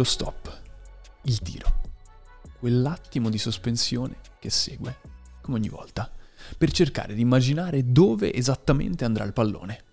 lo 0.00 0.04
stop, 0.04 0.60
il 1.24 1.40
tiro, 1.40 1.80
quell'attimo 2.58 3.28
di 3.28 3.36
sospensione 3.36 4.16
che 4.38 4.48
segue, 4.48 4.96
come 5.42 5.58
ogni 5.58 5.68
volta, 5.68 6.10
per 6.56 6.72
cercare 6.72 7.12
di 7.12 7.20
immaginare 7.20 7.92
dove 7.92 8.32
esattamente 8.32 9.04
andrà 9.04 9.24
il 9.24 9.34
pallone. 9.34 9.84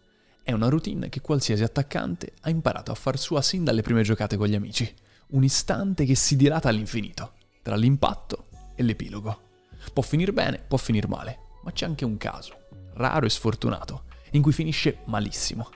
È 0.44 0.54
una 0.54 0.70
routine 0.70 1.10
che 1.10 1.20
qualsiasi 1.20 1.64
attaccante 1.64 2.32
ha 2.40 2.50
imparato 2.50 2.94
a 2.94 2.96
far 2.96 3.20
sua 3.20 3.42
sin 3.42 3.66
dalle 3.66 3.82
prime 3.82 4.02
giocate 4.04 4.38
con 4.38 4.48
gli 4.48 4.56
amici. 4.56 4.90
Un 5.32 5.44
istante 5.44 6.06
che 6.06 6.16
si 6.16 6.38
dilata 6.38 6.70
all'infinito, 6.70 7.34
tra 7.62 7.76
l'impatto 7.76 8.48
e 8.76 8.84
l'epilogo. 8.84 9.42
Può 9.92 10.04
finire 10.04 10.32
bene, 10.32 10.64
può 10.66 10.78
finire 10.78 11.10
male, 11.10 11.38
ma 11.64 11.74
c'è 11.74 11.86
anche 11.86 12.06
un 12.06 12.16
caso, 12.16 12.56
raro 12.94 13.26
e 13.26 13.30
sfortunato, 13.30 14.04
in 14.32 14.42
cui 14.42 14.54
finisce 14.54 15.00
malissimo. 15.08 15.70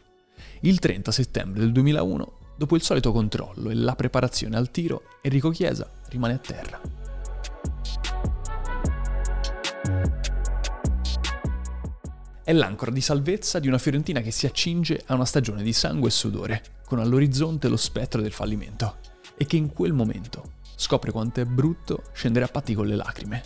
Il 0.61 0.79
30 0.79 1.11
settembre 1.11 1.60
del 1.60 1.74
2001, 1.74 2.39
dopo 2.61 2.75
il 2.75 2.83
solito 2.83 3.11
controllo 3.11 3.71
e 3.71 3.74
la 3.74 3.96
preparazione 3.96 4.56
al 4.56 4.70
tiro, 4.70 5.18
Enrico 5.24 5.50
Chiesa 5.50 5.89
rimane 6.10 6.33
a 6.33 6.38
terra. 6.38 6.79
È 12.43 12.54
l'ancora 12.54 12.92
di 12.92 13.01
salvezza 13.01 13.57
di 13.57 13.68
una 13.68 13.79
Fiorentina 13.79 14.21
che 14.21 14.29
si 14.29 14.46
accinge 14.46 15.01
a 15.07 15.15
una 15.15 15.25
stagione 15.25 15.64
di 15.64 15.74
sangue 15.74 16.10
e 16.10 16.11
sudore, 16.11 16.64
con 16.86 17.00
all'orizzonte 17.00 17.68
lo 17.68 17.78
spettro 17.78 18.21
del 18.21 18.32
fallimento, 18.32 18.98
e 19.36 19.48
che 19.48 19.57
in 19.57 19.73
quel 19.73 19.93
momento 19.93 20.51
scopre 20.75 21.12
quanto 21.12 21.42
è 21.42 21.46
brutto 21.46 22.04
scendere 22.14 22.46
a 22.46 22.50
patti 22.50 22.75
con 22.75 22.86
le 22.86 22.96
lacrime. 22.96 23.42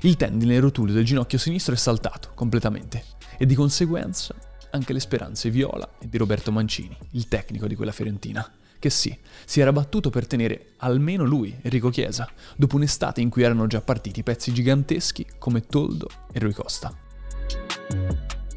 Il 0.00 0.16
tendine 0.16 0.58
rotulio 0.58 0.94
del 0.94 1.04
ginocchio 1.04 1.38
sinistro 1.38 1.74
è 1.74 1.78
saltato 1.78 2.32
completamente 2.34 3.04
e 3.38 3.46
di 3.46 3.54
conseguenza 3.54 4.34
anche 4.70 4.92
le 4.92 5.00
speranze 5.00 5.50
viola 5.50 5.88
e 5.98 6.08
di 6.08 6.16
Roberto 6.18 6.52
Mancini, 6.52 6.96
il 7.12 7.28
tecnico 7.28 7.66
di 7.66 7.74
quella 7.74 7.92
Fiorentina, 7.92 8.50
che 8.78 8.90
sì, 8.90 9.16
si 9.44 9.60
era 9.60 9.72
battuto 9.72 10.10
per 10.10 10.26
tenere 10.26 10.74
almeno 10.78 11.24
lui, 11.24 11.56
Enrico 11.62 11.90
Chiesa, 11.90 12.30
dopo 12.56 12.76
un'estate 12.76 13.20
in 13.20 13.28
cui 13.28 13.42
erano 13.42 13.66
già 13.66 13.80
partiti 13.80 14.22
pezzi 14.22 14.52
giganteschi 14.52 15.26
come 15.38 15.62
Toldo 15.62 16.08
e 16.32 16.38
Rui 16.38 16.52
Costa. 16.52 16.94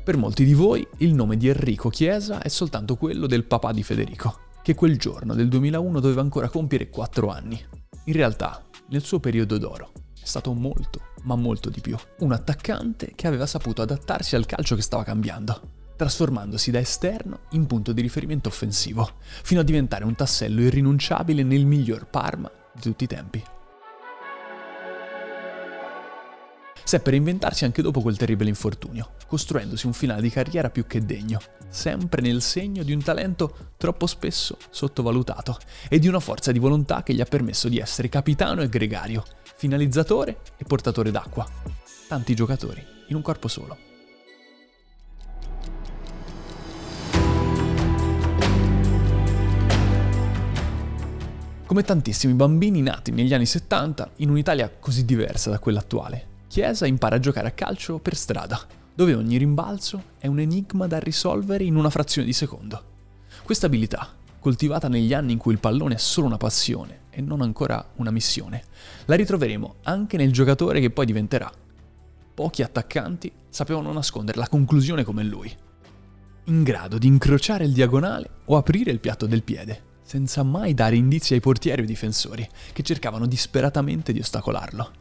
Per 0.04 0.18
molti 0.18 0.46
di 0.46 0.54
voi 0.54 0.86
il 0.98 1.14
nome 1.14 1.38
di 1.38 1.48
Enrico 1.48 1.90
Chiesa 1.90 2.42
è 2.42 2.50
soltanto 2.50 2.96
quello 2.98 3.28
del 3.28 3.46
papà 3.46 3.72
di 3.72 3.84
Federico, 3.84 4.50
che 4.62 4.76
quel 4.76 4.98
giorno 4.98 5.34
del 5.34 5.48
2001 5.48 6.00
doveva 6.00 6.22
ancora 6.22 6.50
compiere 6.50 6.90
4 6.90 7.28
anni. 7.30 7.64
In 8.06 8.14
realtà, 8.14 8.64
nel 8.90 9.04
suo 9.04 9.20
periodo 9.20 9.58
d'oro, 9.58 9.92
è 10.14 10.26
stato 10.26 10.54
molto, 10.54 11.02
ma 11.24 11.36
molto 11.36 11.70
di 11.70 11.82
più. 11.82 11.96
Un 12.20 12.32
attaccante 12.32 13.14
che 13.16 13.28
aveva 13.28 13.46
saputo 13.46 13.82
adattarsi 13.82 14.36
al 14.36 14.46
calcio 14.46 14.76
che 14.76 14.82
stava 14.82 15.04
cambiando, 15.04 15.81
trasformandosi 16.02 16.72
da 16.72 16.80
esterno 16.80 17.42
in 17.52 17.68
punto 17.68 17.92
di 17.92 18.02
riferimento 18.02 18.50
offensivo, 18.50 19.08
fino 19.44 19.60
a 19.60 19.64
diventare 19.64 20.04
un 20.04 20.16
tassello 20.16 20.62
irrinunciabile 20.62 21.44
nel 21.44 21.64
miglior 21.64 22.08
Parma 22.08 22.50
di 22.74 22.82
tutti 22.82 23.04
i 23.04 23.08
tempi. 23.08 23.44
Seppe 26.84 27.12
reinventarsi 27.12 27.66
anche 27.66 27.84
dopo 27.84 28.02
quel 28.02 28.18
terribile 28.18 28.50
infortunio, 28.50 29.12
costruendosi 29.28 29.86
un 29.86 29.94
finale 29.94 30.24
di 30.24 30.32
carriera 30.32 30.72
più 30.72 30.88
che 30.88 31.06
degno, 31.06 31.40
sempre 31.70 32.24
nel 32.24 32.42
segno 32.42 32.82
di 32.82 32.94
un 32.94 33.04
talento 33.04 33.74
troppo 33.78 34.08
spesso 34.08 34.58
sottovalutato 34.72 35.56
e 35.88 36.00
di 36.00 36.08
una 36.08 36.20
forza 36.20 36.52
di 36.52 36.58
volontà 36.58 37.04
che 37.04 37.14
gli 37.14 37.22
ha 37.22 37.26
permesso 37.26 37.70
di 37.70 37.78
essere 37.78 38.10
capitano 38.10 38.64
e 38.64 38.70
gregario, 38.70 39.24
finalizzatore 39.56 40.40
e 40.58 40.64
portatore 40.64 41.12
d'acqua. 41.12 41.48
Tanti 42.08 42.34
giocatori 42.34 42.84
in 43.10 43.16
un 43.16 43.22
corpo 43.22 43.48
solo. 43.48 43.90
Come 51.72 51.84
tantissimi 51.84 52.34
bambini 52.34 52.82
nati 52.82 53.12
negli 53.12 53.34
anni 53.34 53.46
70 53.46 54.12
in 54.18 54.30
un'Italia 54.30 54.70
così 54.78 55.06
diversa 55.06 55.50
da 55.50 55.58
quella 55.58 55.80
attuale, 55.80 56.28
Chiesa 56.48 56.86
impara 56.86 57.16
a 57.16 57.20
giocare 57.20 57.48
a 57.48 57.52
calcio 57.52 57.98
per 58.00 58.14
strada, 58.14 58.60
dove 58.94 59.14
ogni 59.14 59.38
rimbalzo 59.38 60.04
è 60.18 60.28
un 60.28 60.42
enigma 60.42 60.86
da 60.88 61.00
risolvere 61.00 61.64
in 61.64 61.78
una 61.78 61.90
frazione 61.90 62.28
di 62.28 62.34
secondo. 62.34 62.84
Questa 63.46 63.68
abilità, 63.68 64.14
coltivata 64.42 64.90
negli 64.90 65.14
anni 65.14 65.32
in 65.32 65.38
cui 65.38 65.54
il 65.54 65.60
pallone 65.60 65.94
è 65.94 65.98
solo 65.98 66.28
una 66.28 66.36
passione 66.36 67.04
e 67.10 67.22
non 67.22 67.40
ancora 67.40 67.92
una 67.96 68.12
missione, 68.12 68.64
la 69.06 69.16
ritroveremo 69.16 69.76
anche 69.84 70.18
nel 70.18 70.34
giocatore 70.34 70.82
che 70.82 70.90
poi 70.90 71.06
diventerà. 71.06 71.50
Pochi 72.34 72.64
attaccanti 72.64 73.32
sapevano 73.48 73.94
nascondere 73.94 74.40
la 74.40 74.50
conclusione 74.50 75.06
come 75.06 75.24
lui, 75.24 75.50
in 76.44 76.64
grado 76.64 76.98
di 76.98 77.08
incrociare 77.08 77.64
il 77.64 77.72
diagonale 77.72 78.30
o 78.44 78.58
aprire 78.58 78.92
il 78.92 79.00
piatto 79.00 79.26
del 79.26 79.44
piede 79.44 79.90
senza 80.12 80.44
mai 80.44 80.74
dare 80.74 80.98
indizi 80.98 81.36
ai 81.36 81.40
portieri 81.40 81.84
o 81.84 81.86
difensori, 81.86 82.46
che 82.74 82.84
cercavano 82.84 83.26
disperatamente 83.26 84.12
di 84.12 84.20
ostacolarlo. 84.20 84.92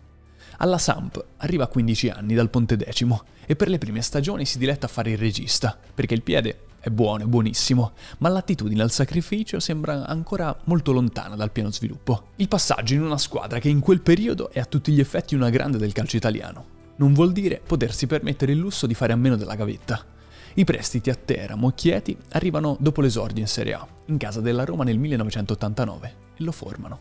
Alla 0.59 0.79
Samp 0.79 1.25
arriva 1.39 1.65
a 1.65 1.67
15 1.67 2.11
anni 2.11 2.35
dal 2.35 2.49
Ponte 2.49 2.77
Decimo 2.77 3.25
e 3.45 3.57
per 3.57 3.69
le 3.69 3.79
prime 3.79 4.03
stagioni 4.03 4.45
si 4.45 4.59
diletta 4.59 4.87
a 4.87 4.89
fare 4.89 5.11
il 5.11 5.19
regista, 5.19 5.77
perché 5.93 6.15
il 6.15 6.23
piede 6.23 6.61
è 6.79 6.91
buono, 6.91 7.25
è 7.25 7.27
buonissimo, 7.27 7.93
ma 8.19 8.29
l'attitudine 8.29 8.83
al 8.83 8.93
sacrificio 8.93 9.59
sembra 9.59 10.07
ancora 10.07 10.57
molto 10.67 10.93
lontana 10.93 11.35
dal 11.35 11.51
pieno 11.51 11.73
sviluppo. 11.73 12.29
Il 12.37 12.47
passaggio 12.47 12.95
in 12.95 13.03
una 13.03 13.19
squadra 13.19 13.59
che 13.59 13.69
in 13.69 13.81
quel 13.81 14.03
periodo 14.03 14.53
è 14.53 14.61
a 14.61 14.65
tutti 14.65 14.93
gli 14.93 15.01
effetti 15.01 15.35
una 15.35 15.51
grande 15.51 15.79
del 15.79 15.91
calcio 15.91 16.19
italiano. 16.19 16.79
Non 16.99 17.15
vuol 17.15 17.33
dire 17.33 17.61
potersi 17.67 18.07
permettere 18.07 18.53
il 18.53 18.59
lusso 18.59 18.87
di 18.87 18.95
fare 18.95 19.13
a 19.13 19.17
meno 19.17 19.35
della 19.35 19.57
gavetta. 19.57 20.19
I 20.61 20.65
prestiti 20.65 21.09
a 21.09 21.15
Teramo 21.15 21.71
e 21.71 21.75
Chieti 21.75 22.15
arrivano 22.33 22.77
dopo 22.79 23.01
l'esordio 23.01 23.41
in 23.41 23.49
Serie 23.49 23.73
A, 23.73 23.89
in 24.09 24.19
casa 24.19 24.43
della 24.43 24.67
Roma 24.67 24.85
nel 24.85 24.99
1989, 24.99 26.15
e 26.37 26.43
lo 26.43 26.53
formano. 26.53 27.01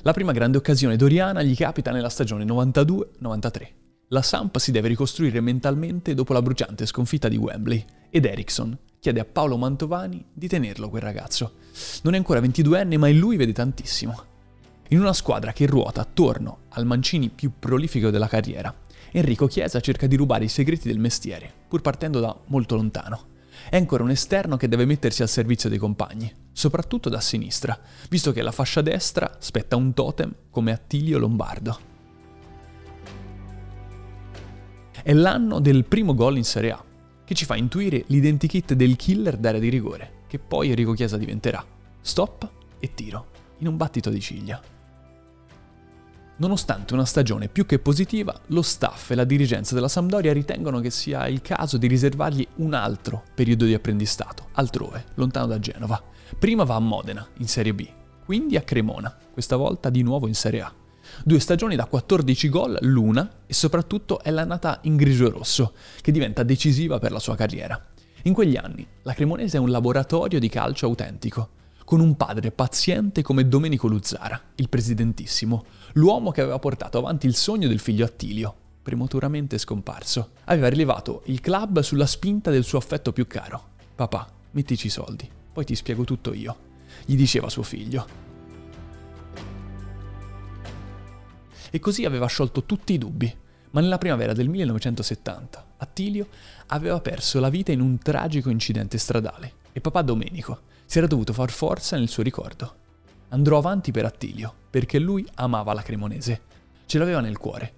La 0.00 0.12
prima 0.14 0.32
grande 0.32 0.56
occasione 0.56 0.96
doriana 0.96 1.42
gli 1.42 1.54
capita 1.54 1.90
nella 1.90 2.08
stagione 2.08 2.46
92-93. 2.46 3.68
La 4.08 4.22
Samp 4.22 4.56
si 4.56 4.70
deve 4.70 4.88
ricostruire 4.88 5.42
mentalmente 5.42 6.14
dopo 6.14 6.32
la 6.32 6.40
bruciante 6.40 6.86
sconfitta 6.86 7.28
di 7.28 7.36
Wembley 7.36 7.84
ed 8.08 8.24
Ericsson 8.24 8.78
chiede 8.98 9.20
a 9.20 9.26
Paolo 9.26 9.58
Mantovani 9.58 10.24
di 10.32 10.48
tenerlo 10.48 10.88
quel 10.88 11.02
ragazzo. 11.02 11.52
Non 12.04 12.14
è 12.14 12.16
ancora 12.16 12.40
22enne 12.40 12.96
ma 12.96 13.08
in 13.08 13.18
lui 13.18 13.36
vede 13.36 13.52
tantissimo. 13.52 14.29
In 14.92 14.98
una 14.98 15.12
squadra 15.12 15.52
che 15.52 15.66
ruota 15.66 16.00
attorno 16.00 16.62
al 16.70 16.84
Mancini 16.84 17.28
più 17.28 17.52
prolifico 17.60 18.10
della 18.10 18.26
carriera, 18.26 18.74
Enrico 19.12 19.46
Chiesa 19.46 19.78
cerca 19.78 20.08
di 20.08 20.16
rubare 20.16 20.46
i 20.46 20.48
segreti 20.48 20.88
del 20.88 20.98
mestiere, 20.98 21.52
pur 21.68 21.80
partendo 21.80 22.18
da 22.18 22.36
molto 22.46 22.74
lontano. 22.74 23.26
È 23.68 23.76
ancora 23.76 24.02
un 24.02 24.10
esterno 24.10 24.56
che 24.56 24.66
deve 24.66 24.86
mettersi 24.86 25.22
al 25.22 25.28
servizio 25.28 25.68
dei 25.68 25.78
compagni, 25.78 26.32
soprattutto 26.50 27.08
da 27.08 27.20
sinistra, 27.20 27.78
visto 28.08 28.32
che 28.32 28.40
alla 28.40 28.50
fascia 28.50 28.82
destra 28.82 29.36
spetta 29.38 29.76
un 29.76 29.94
totem 29.94 30.34
come 30.50 30.72
Attilio 30.72 31.18
Lombardo. 31.18 31.78
È 35.04 35.12
l'anno 35.12 35.60
del 35.60 35.84
primo 35.84 36.14
gol 36.14 36.36
in 36.36 36.44
Serie 36.44 36.72
A, 36.72 36.84
che 37.24 37.34
ci 37.34 37.44
fa 37.44 37.54
intuire 37.54 38.02
l'identikit 38.08 38.74
del 38.74 38.96
killer 38.96 39.36
d'area 39.36 39.60
di 39.60 39.68
rigore, 39.68 40.24
che 40.26 40.40
poi 40.40 40.70
Enrico 40.70 40.94
Chiesa 40.94 41.16
diventerà. 41.16 41.64
Stop 42.00 42.50
e 42.80 42.92
tiro, 42.92 43.26
in 43.58 43.68
un 43.68 43.76
battito 43.76 44.10
di 44.10 44.20
ciglia. 44.20 44.78
Nonostante 46.40 46.94
una 46.94 47.04
stagione 47.04 47.48
più 47.48 47.66
che 47.66 47.78
positiva, 47.78 48.34
lo 48.46 48.62
staff 48.62 49.10
e 49.10 49.14
la 49.14 49.24
dirigenza 49.24 49.74
della 49.74 49.88
Sampdoria 49.88 50.32
ritengono 50.32 50.80
che 50.80 50.88
sia 50.88 51.28
il 51.28 51.42
caso 51.42 51.76
di 51.76 51.86
riservargli 51.86 52.46
un 52.56 52.72
altro 52.72 53.24
periodo 53.34 53.66
di 53.66 53.74
apprendistato, 53.74 54.48
altrove, 54.52 55.04
lontano 55.16 55.48
da 55.48 55.58
Genova. 55.58 56.02
Prima 56.38 56.64
va 56.64 56.76
a 56.76 56.80
Modena, 56.80 57.28
in 57.40 57.46
Serie 57.46 57.74
B, 57.74 57.86
quindi 58.24 58.56
a 58.56 58.62
Cremona, 58.62 59.14
questa 59.30 59.56
volta 59.56 59.90
di 59.90 60.00
nuovo 60.00 60.26
in 60.26 60.34
Serie 60.34 60.62
A. 60.62 60.72
Due 61.22 61.38
stagioni 61.40 61.76
da 61.76 61.84
14 61.84 62.48
gol 62.48 62.78
l'una 62.80 63.42
e 63.44 63.52
soprattutto 63.52 64.22
è 64.22 64.30
l'annata 64.30 64.78
in 64.84 64.96
grigio-rosso, 64.96 65.74
che 66.00 66.10
diventa 66.10 66.42
decisiva 66.42 66.98
per 66.98 67.12
la 67.12 67.18
sua 67.18 67.36
carriera. 67.36 67.78
In 68.22 68.32
quegli 68.32 68.56
anni 68.56 68.86
la 69.02 69.12
Cremonese 69.12 69.58
è 69.58 69.60
un 69.60 69.70
laboratorio 69.70 70.38
di 70.38 70.48
calcio 70.48 70.86
autentico, 70.86 71.50
con 71.90 71.98
un 71.98 72.16
padre 72.16 72.52
paziente 72.52 73.20
come 73.20 73.48
Domenico 73.48 73.88
Luzzara, 73.88 74.40
il 74.54 74.68
presidentissimo, 74.68 75.64
l'uomo 75.94 76.30
che 76.30 76.40
aveva 76.40 76.60
portato 76.60 76.98
avanti 76.98 77.26
il 77.26 77.34
sogno 77.34 77.66
del 77.66 77.80
figlio 77.80 78.04
Attilio, 78.04 78.54
prematuramente 78.80 79.58
scomparso. 79.58 80.34
Aveva 80.44 80.68
rilevato 80.68 81.22
il 81.24 81.40
club 81.40 81.80
sulla 81.80 82.06
spinta 82.06 82.52
del 82.52 82.62
suo 82.62 82.78
affetto 82.78 83.12
più 83.12 83.26
caro. 83.26 83.70
Papà, 83.96 84.30
mettici 84.52 84.86
i 84.86 84.90
soldi, 84.90 85.28
poi 85.52 85.64
ti 85.64 85.74
spiego 85.74 86.04
tutto 86.04 86.32
io, 86.32 86.56
gli 87.04 87.16
diceva 87.16 87.48
suo 87.48 87.64
figlio. 87.64 88.06
E 91.70 91.80
così 91.80 92.04
aveva 92.04 92.26
sciolto 92.26 92.62
tutti 92.62 92.92
i 92.92 92.98
dubbi. 92.98 93.36
Ma 93.72 93.80
nella 93.80 93.98
primavera 93.98 94.32
del 94.32 94.48
1970 94.48 95.66
Attilio 95.78 96.28
aveva 96.68 97.00
perso 97.00 97.40
la 97.40 97.48
vita 97.48 97.72
in 97.72 97.80
un 97.80 97.98
tragico 97.98 98.48
incidente 98.48 98.96
stradale 98.96 99.54
e 99.72 99.80
papà 99.80 100.02
Domenico 100.02 100.68
si 100.90 100.98
era 100.98 101.06
dovuto 101.06 101.32
far 101.32 101.52
forza 101.52 101.96
nel 101.96 102.08
suo 102.08 102.24
ricordo. 102.24 102.74
Andrò 103.28 103.58
avanti 103.58 103.92
per 103.92 104.06
Attilio, 104.06 104.52
perché 104.70 104.98
lui 104.98 105.24
amava 105.34 105.72
la 105.72 105.82
Cremonese, 105.82 106.40
ce 106.84 106.98
l'aveva 106.98 107.20
nel 107.20 107.38
cuore. 107.38 107.74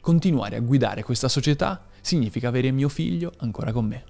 Continuare 0.00 0.56
a 0.56 0.60
guidare 0.60 1.02
questa 1.02 1.28
società 1.28 1.84
significa 2.00 2.48
avere 2.48 2.70
mio 2.70 2.88
figlio 2.88 3.34
ancora 3.40 3.72
con 3.72 3.84
me. 3.84 4.04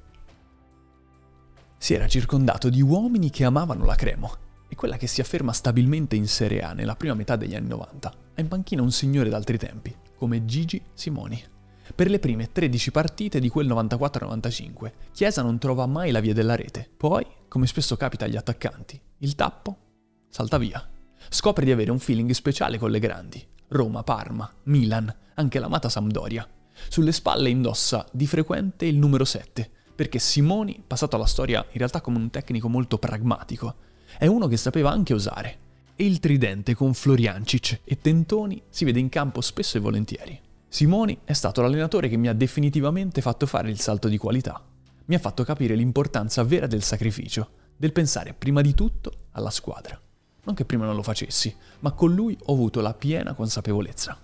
Si 1.77 1.93
era 1.93 2.07
circondato 2.07 2.71
di 2.71 2.81
uomini 2.83 3.31
che 3.31 3.43
amavano 3.43 3.85
la 3.85 3.97
Cremo 3.97 4.33
e 4.69 4.77
quella 4.77 4.97
che 4.97 5.09
si 5.09 5.21
afferma 5.21 5.53
stabilmente 5.53 6.15
in 6.15 6.29
Serie 6.29 6.63
A 6.63 6.75
nella 6.75 6.95
prima 6.95 7.15
metà 7.15 7.35
degli 7.35 7.57
anni 7.57 7.67
90. 7.67 8.15
Ha 8.35 8.41
in 8.41 8.47
panchina 8.47 8.83
un 8.83 8.93
signore 8.93 9.29
d'altri 9.29 9.59
tempi, 9.59 9.93
come 10.17 10.45
Gigi 10.45 10.81
Simoni. 10.95 11.43
Per 11.97 12.09
le 12.09 12.21
prime 12.21 12.53
13 12.53 12.93
partite 12.93 13.41
di 13.41 13.49
quel 13.49 13.67
94-95, 13.67 14.93
Chiesa 15.11 15.43
non 15.43 15.59
trova 15.59 15.87
mai 15.87 16.13
la 16.13 16.21
via 16.21 16.33
della 16.33 16.55
rete. 16.55 16.89
Poi, 16.97 17.27
come 17.53 17.67
spesso 17.67 17.99
capita 17.99 18.25
agli 18.25 18.37
attaccanti, 18.37 18.99
il 19.19 19.35
tappo 19.35 19.77
salta 20.31 20.57
via. 20.57 20.89
Scopre 21.29 21.67
di 21.67 21.71
avere 21.71 21.91
un 21.91 21.99
feeling 21.99 22.31
speciale 22.31 22.79
con 22.79 22.91
le 22.91 22.99
grandi. 22.99 23.47
Roma, 23.69 24.03
Parma, 24.03 24.51
Milan, 24.63 25.15
anche 25.35 25.59
l'amata 25.59 25.91
Sampdoria. 25.91 26.49
Sulle 26.89 27.13
spalle 27.13 27.51
indossa 27.51 28.07
di 28.11 28.27
frequente 28.27 28.87
il 28.87 28.97
numero 28.97 29.27
7, 29.27 29.71
perché 29.95 30.19
Simoni, 30.19 30.83
passato 30.87 31.17
alla 31.17 31.27
storia 31.27 31.59
in 31.59 31.77
realtà 31.77 32.01
come 32.01 32.17
un 32.17 32.31
tecnico 32.31 32.71
molto 32.71 32.97
pragmatico, 32.97 33.75
è 34.17 34.25
uno 34.25 34.47
che 34.47 34.57
sapeva 34.57 34.91
anche 34.91 35.13
usare. 35.13 35.59
E 35.95 36.07
il 36.07 36.21
tridente 36.21 36.75
con 36.75 36.95
Floriancic 36.95 37.81
e 37.85 37.99
Tentoni 38.01 38.63
si 38.71 38.87
vede 38.87 38.99
in 38.99 39.11
campo 39.11 39.43
spesso 39.43 39.77
e 39.77 39.81
volentieri. 39.81 40.41
Simoni 40.69 41.19
è 41.23 41.35
stato 41.35 41.61
l'allenatore 41.61 42.09
che 42.09 42.17
mi 42.17 42.29
ha 42.29 42.33
definitivamente 42.33 43.21
fatto 43.21 43.45
fare 43.45 43.69
il 43.69 43.79
salto 43.79 44.09
di 44.09 44.17
qualità. 44.17 44.72
Mi 45.07 45.15
ha 45.15 45.19
fatto 45.19 45.43
capire 45.43 45.75
l'importanza 45.75 46.45
vera 46.45 46.67
del 46.67 46.83
sacrificio, 46.83 47.51
del 47.77 47.93
pensare 47.93 48.35
prima 48.35 48.61
di 48.61 48.75
tutto 48.75 49.27
alla 49.33 49.51
squadra. 49.51 50.01
Non 50.45 50.55
che 50.55 50.65
prima 50.65 50.85
non 50.85 50.95
lo 50.95 51.03
facessi, 51.03 51.55
ma 51.81 51.93
con 51.93 52.15
lui 52.15 52.37
ho 52.45 52.53
avuto 52.53 52.81
la 52.81 52.95
piena 52.95 53.35
consapevolezza. 53.35 54.19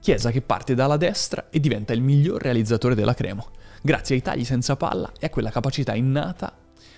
Chiesa 0.00 0.30
che 0.30 0.42
parte 0.42 0.74
dalla 0.74 0.96
destra 0.96 1.48
e 1.50 1.60
diventa 1.60 1.92
il 1.92 2.00
miglior 2.00 2.40
realizzatore 2.40 2.94
della 2.94 3.14
Cremo, 3.14 3.50
grazie 3.82 4.16
ai 4.16 4.22
tagli 4.22 4.44
senza 4.44 4.76
palla 4.76 5.12
e 5.18 5.26
a 5.26 5.30
quella 5.30 5.50
capacità 5.50 5.94
innata 5.94 6.56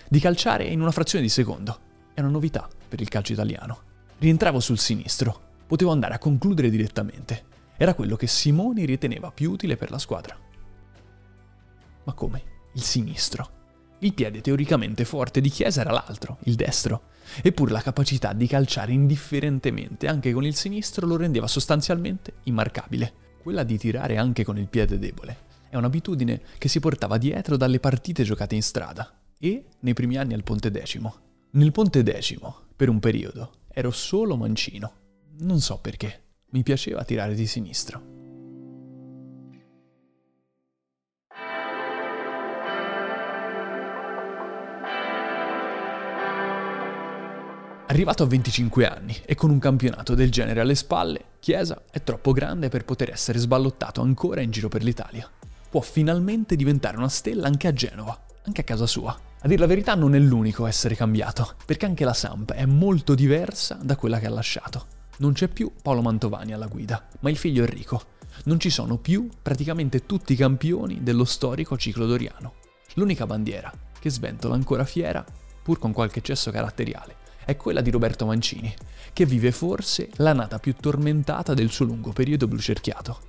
di 0.09 0.19
calciare 0.19 0.65
in 0.65 0.81
una 0.81 0.91
frazione 0.91 1.25
di 1.25 1.31
secondo. 1.31 1.79
È 2.13 2.21
una 2.21 2.31
novità 2.31 2.69
per 2.89 3.01
il 3.01 3.09
calcio 3.09 3.33
italiano. 3.33 3.81
Rientravo 4.19 4.61
sul 4.61 4.79
sinistro, 4.79 5.41
potevo 5.67 5.93
andare 5.93 6.15
a 6.15 6.19
concludere 6.19 6.69
direttamente. 6.69 7.45
Era 7.77 7.95
quello 7.95 8.17
che 8.17 8.27
Simoni 8.27 8.85
riteneva 8.85 9.31
più 9.31 9.51
utile 9.51 9.77
per 9.77 9.91
la 9.91 9.99
squadra. 9.99 10.37
Ma 12.11 12.17
come? 12.17 12.43
Il 12.73 12.83
sinistro. 12.83 13.59
Il 14.01 14.15
piede 14.15 14.41
teoricamente 14.41 15.05
forte 15.05 15.41
di 15.41 15.49
Chiesa 15.49 15.83
era 15.83 15.93
l'altro, 15.93 16.39
il 16.45 16.57
destro. 16.57 17.03
Eppure 17.41 17.71
la 17.71 17.83
capacità 17.83 18.33
di 18.33 18.49
calciare 18.49 18.91
indifferentemente 18.91 20.09
anche 20.09 20.33
con 20.33 20.45
il 20.45 20.57
sinistro 20.57 21.07
lo 21.07 21.17
rendeva 21.17 21.47
sostanzialmente 21.47 22.33
immarcabile. 22.45 23.13
Quella 23.41 23.63
di 23.63 23.79
tirare 23.79 24.17
anche 24.17 24.43
con 24.43 24.59
il 24.59 24.67
piede 24.67 24.99
debole. 24.99 25.37
È 25.69 25.77
un'abitudine 25.77 26.43
che 26.59 26.67
si 26.67 26.81
portava 26.81 27.17
dietro 27.17 27.57
dalle 27.57 27.79
partite 27.79 28.25
giocate 28.25 28.57
in 28.57 28.63
strada 28.63 29.17
e 29.39 29.67
nei 29.79 29.95
primi 29.95 30.17
anni 30.17 30.35
al 30.35 30.43
Ponte 30.43 30.73
Decimo. 30.73 31.15
Nel 31.53 31.71
Ponte 31.71 32.03
Decimo, 32.03 32.63
per 32.75 32.89
un 32.89 32.99
periodo, 32.99 33.53
ero 33.73 33.93
solo 33.93 34.37
mancino. 34.37 34.93
Non 35.39 35.61
so 35.61 35.79
perché, 35.79 36.23
mi 36.51 36.65
piaceva 36.65 37.05
tirare 37.05 37.35
di 37.35 37.47
sinistro. 37.47 38.20
Arrivato 48.01 48.23
a 48.23 48.29
25 48.29 48.87
anni 48.87 49.15
e 49.27 49.35
con 49.35 49.51
un 49.51 49.59
campionato 49.59 50.15
del 50.15 50.31
genere 50.31 50.61
alle 50.61 50.75
spalle, 50.75 51.33
Chiesa 51.39 51.83
è 51.91 52.03
troppo 52.03 52.33
grande 52.33 52.71
per 52.71 52.87
poter 52.87 53.11
essere 53.11 53.39
sballottato 53.39 54.01
ancora 54.01 54.41
in 54.41 54.51
giro 54.51 54.71
per 54.71 54.83
l'Italia. 54.83 55.29
Può 55.69 55.83
finalmente 55.83 56.57
diventare 56.57 56.97
una 56.97 57.11
stella 57.11 57.47
anche 57.47 57.69
a 57.69 57.75
Genova, 57.75 58.19
anche 58.47 58.63
a 58.63 58.65
casa 58.65 58.87
sua. 58.87 59.15
A 59.41 59.47
dir 59.47 59.61
la 59.61 59.67
verità 59.67 59.95
non 59.97 60.15
è 60.15 60.19
l'unico 60.19 60.65
a 60.65 60.69
essere 60.69 60.95
cambiato, 60.95 61.57
perché 61.67 61.85
anche 61.85 62.07
la 62.07 62.15
Samp 62.15 62.53
è 62.53 62.65
molto 62.65 63.15
diversa 63.15 63.79
da 63.83 63.97
quella 63.97 64.19
che 64.19 64.29
ha 64.29 64.31
lasciato. 64.31 64.87
Non 65.19 65.35
c'è 65.35 65.49
più 65.49 65.71
Paolo 65.83 66.01
Mantovani 66.01 66.55
alla 66.55 66.69
guida, 66.69 67.07
ma 67.21 67.29
il 67.29 67.37
figlio 67.37 67.65
Enrico. 67.65 68.03
Non 68.45 68.59
ci 68.59 68.71
sono 68.71 68.97
più 68.97 69.29
praticamente 69.43 70.07
tutti 70.07 70.33
i 70.33 70.37
campioni 70.37 71.03
dello 71.03 71.27
storico 71.27 71.77
ciclo 71.77 72.07
doriano. 72.07 72.55
L'unica 72.95 73.27
bandiera 73.27 73.71
che 73.99 74.09
sventola 74.09 74.55
ancora 74.55 74.87
fiera, 74.87 75.23
pur 75.63 75.79
con 75.79 75.93
qualche 75.93 76.21
eccesso 76.21 76.51
caratteriale, 76.51 77.20
è 77.45 77.57
quella 77.57 77.81
di 77.81 77.91
Roberto 77.91 78.27
Mancini, 78.27 78.73
che 79.13 79.27
vive 79.27 79.53
forse 79.53 80.09
l'annata 80.17 80.59
più 80.59 80.75
tormentata 80.75 81.55
del 81.55 81.71
suo 81.71 81.85
lungo 81.85 82.13
periodo 82.13 82.47
blu 82.47 82.59
cerchiato. 82.59 83.29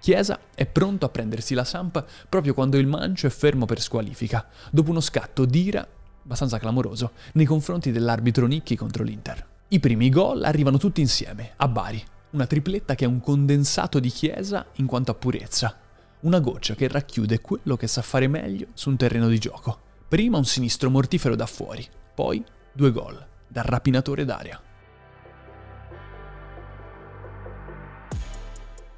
Chiesa 0.00 0.38
è 0.54 0.66
pronto 0.66 1.06
a 1.06 1.10
prendersi 1.10 1.54
la 1.54 1.64
Samp 1.64 2.04
proprio 2.28 2.54
quando 2.54 2.76
il 2.76 2.88
Mancio 2.88 3.28
è 3.28 3.30
fermo 3.30 3.66
per 3.66 3.80
squalifica, 3.80 4.48
dopo 4.70 4.90
uno 4.90 5.00
scatto 5.00 5.44
d'ira 5.44 5.86
abbastanza 6.24 6.58
clamoroso 6.58 7.12
nei 7.34 7.46
confronti 7.46 7.92
dell'arbitro 7.92 8.46
Nicchi 8.46 8.76
contro 8.76 9.04
l'Inter. 9.04 9.46
I 9.68 9.80
primi 9.80 10.08
gol 10.08 10.44
arrivano 10.44 10.76
tutti 10.76 11.00
insieme, 11.00 11.52
a 11.56 11.68
Bari, 11.68 12.02
una 12.30 12.46
tripletta 12.46 12.94
che 12.94 13.04
è 13.04 13.08
un 13.08 13.20
condensato 13.20 14.00
di 14.00 14.08
Chiesa 14.08 14.66
in 14.74 14.86
quanto 14.86 15.10
a 15.10 15.14
purezza, 15.14 15.78
una 16.20 16.40
goccia 16.40 16.74
che 16.74 16.88
racchiude 16.88 17.40
quello 17.40 17.76
che 17.76 17.86
sa 17.86 18.02
fare 18.02 18.28
meglio 18.28 18.66
su 18.74 18.90
un 18.90 18.96
terreno 18.96 19.28
di 19.28 19.38
gioco. 19.38 19.78
Prima 20.08 20.36
un 20.36 20.44
sinistro 20.44 20.90
mortifero 20.90 21.36
da 21.36 21.46
fuori, 21.46 21.86
poi 22.14 22.44
due 22.72 22.90
gol, 22.90 23.26
da 23.52 23.62
rapinatore 23.62 24.24
d'aria. 24.24 24.60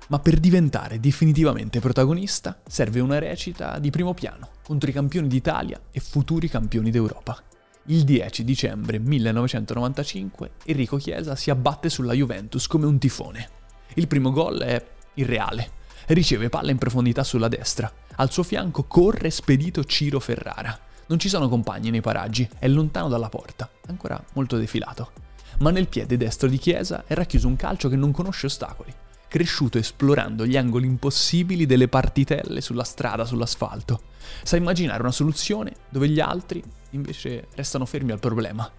ma 0.09 0.19
per 0.19 0.39
diventare 0.39 1.01
definitivamente 1.01 1.81
protagonista 1.81 2.61
serve 2.67 3.01
una 3.01 3.19
recita 3.19 3.79
di 3.79 3.91
primo 3.91 4.13
piano 4.13 4.51
contro 4.63 4.91
i 4.91 4.93
campioni 4.93 5.29
d'Italia 5.29 5.81
e 5.91 5.99
futuri 6.01 6.49
campioni 6.49 6.91
d'Europa. 6.91 7.43
Il 7.87 8.05
10 8.05 8.45
dicembre 8.45 8.99
1995 8.99 10.51
Enrico 10.67 10.97
Chiesa 10.97 11.37
si 11.37 11.51
abbatte 11.51 11.91
sulla 11.91 12.13
Juventus 12.13 12.67
come 12.67 12.87
un 12.87 12.99
tifone. 12.99 13.49
Il 13.95 14.07
primo 14.07 14.31
gol 14.31 14.61
è 14.61 14.85
irreale. 15.15 15.83
Riceve 16.07 16.49
palla 16.49 16.71
in 16.71 16.79
profondità 16.79 17.25
sulla 17.25 17.49
destra. 17.49 17.91
Al 18.17 18.31
suo 18.31 18.43
fianco 18.43 18.85
corre 18.85 19.31
spedito 19.31 19.85
Ciro 19.85 20.21
Ferrara. 20.21 20.79
Non 21.07 21.19
ci 21.19 21.29
sono 21.29 21.49
compagni 21.49 21.91
nei 21.91 22.01
paraggi, 22.01 22.49
è 22.59 22.69
lontano 22.69 23.09
dalla 23.09 23.29
porta, 23.29 23.71
ancora 23.87 24.23
molto 24.35 24.57
defilato. 24.57 25.13
Ma 25.59 25.71
nel 25.71 25.89
piede 25.89 26.17
destro 26.17 26.49
di 26.49 26.59
Chiesa 26.59 27.05
è 27.07 27.15
racchiuso 27.15 27.47
un 27.47 27.57
calcio 27.57 27.89
che 27.89 27.97
non 27.97 28.11
conosce 28.11 28.47
ostacoli 28.47 28.95
cresciuto 29.35 29.79
esplorando 29.79 30.47
gli 30.47 30.57
angoli 30.57 30.87
impossibili 30.87 31.67
delle 31.67 31.89
partitelle 31.89 32.61
sulla 32.61 32.85
strada, 32.85 33.25
sull'asfalto. 33.25 34.03
Sa 34.45 34.55
immaginare 34.55 35.03
una 35.03 35.11
soluzione 35.11 35.75
dove 35.89 36.09
gli 36.09 36.21
altri 36.21 36.63
invece 36.91 37.49
restano 37.57 37.85
fermi 37.85 38.13
al 38.13 38.21
problema. 38.21 38.71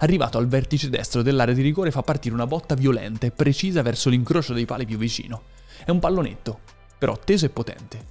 Arrivato 0.00 0.36
al 0.36 0.48
vertice 0.48 0.90
destro 0.90 1.22
dell'area 1.22 1.54
di 1.54 1.62
rigore 1.62 1.90
fa 1.90 2.02
partire 2.02 2.34
una 2.34 2.46
botta 2.46 2.74
violenta 2.74 3.24
e 3.24 3.30
precisa 3.30 3.80
verso 3.80 4.10
l'incrocio 4.10 4.52
dei 4.52 4.66
pali 4.66 4.84
più 4.84 4.98
vicino. 4.98 5.44
È 5.82 5.90
un 5.90 5.98
pallonetto, 5.98 6.60
però 6.98 7.18
teso 7.18 7.46
e 7.46 7.48
potente. 7.48 8.04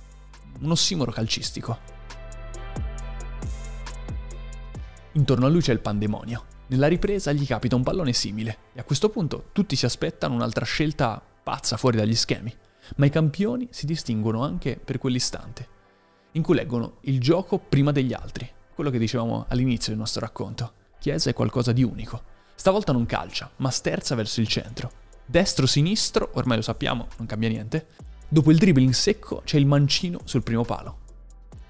Un 0.62 0.72
ossimoro 0.72 1.12
calcistico. 1.12 1.91
Intorno 5.14 5.46
a 5.46 5.50
lui 5.50 5.62
c'è 5.62 5.74
il 5.74 5.82
pandemonio. 5.82 6.46
Nella 6.68 6.88
ripresa 6.88 7.34
gli 7.34 7.46
capita 7.46 7.76
un 7.76 7.84
pallone 7.84 8.14
simile 8.14 8.58
e 8.74 8.80
a 8.80 8.84
questo 8.86 9.10
punto 9.10 9.50
tutti 9.52 9.76
si 9.76 9.86
aspettano 9.86 10.36
un'altra 10.36 10.64
scelta 10.64 11.22
pazza 11.44 11.76
fuori 11.76 11.98
dagli 11.98 12.16
schemi, 12.16 12.54
ma 12.96 13.06
i 13.06 13.10
campioni 13.10 13.68
si 13.72 13.86
distinguono 13.86 14.44
anche 14.44 14.80
per 14.82 14.98
quell'istante, 14.98 15.68
in 16.34 16.42
cui 16.42 16.56
leggono 16.56 16.98
il 17.02 17.20
gioco 17.20 17.58
prima 17.58 17.92
degli 17.92 18.14
altri, 18.14 18.50
quello 18.74 18.90
che 18.90 19.00
dicevamo 19.00 19.48
all'inizio 19.50 19.90
del 19.90 20.00
nostro 20.00 20.22
racconto. 20.22 20.74
Chiesa 20.98 21.30
è 21.30 21.34
qualcosa 21.34 21.74
di 21.74 21.84
unico. 21.84 22.24
Stavolta 22.56 22.94
non 22.94 23.06
calcia, 23.06 23.52
ma 23.58 23.70
sterza 23.70 24.16
verso 24.16 24.40
il 24.40 24.48
centro. 24.48 24.92
Destro-sinistro, 25.26 26.30
ormai 26.34 26.58
lo 26.58 26.64
sappiamo, 26.64 27.08
non 27.18 27.28
cambia 27.28 27.50
niente. 27.50 27.88
Dopo 28.30 28.50
il 28.50 28.58
dribbling 28.58 28.94
secco 28.94 29.42
c'è 29.44 29.58
il 29.58 29.66
mancino 29.66 30.20
sul 30.24 30.44
primo 30.44 30.64
palo. 30.64 31.00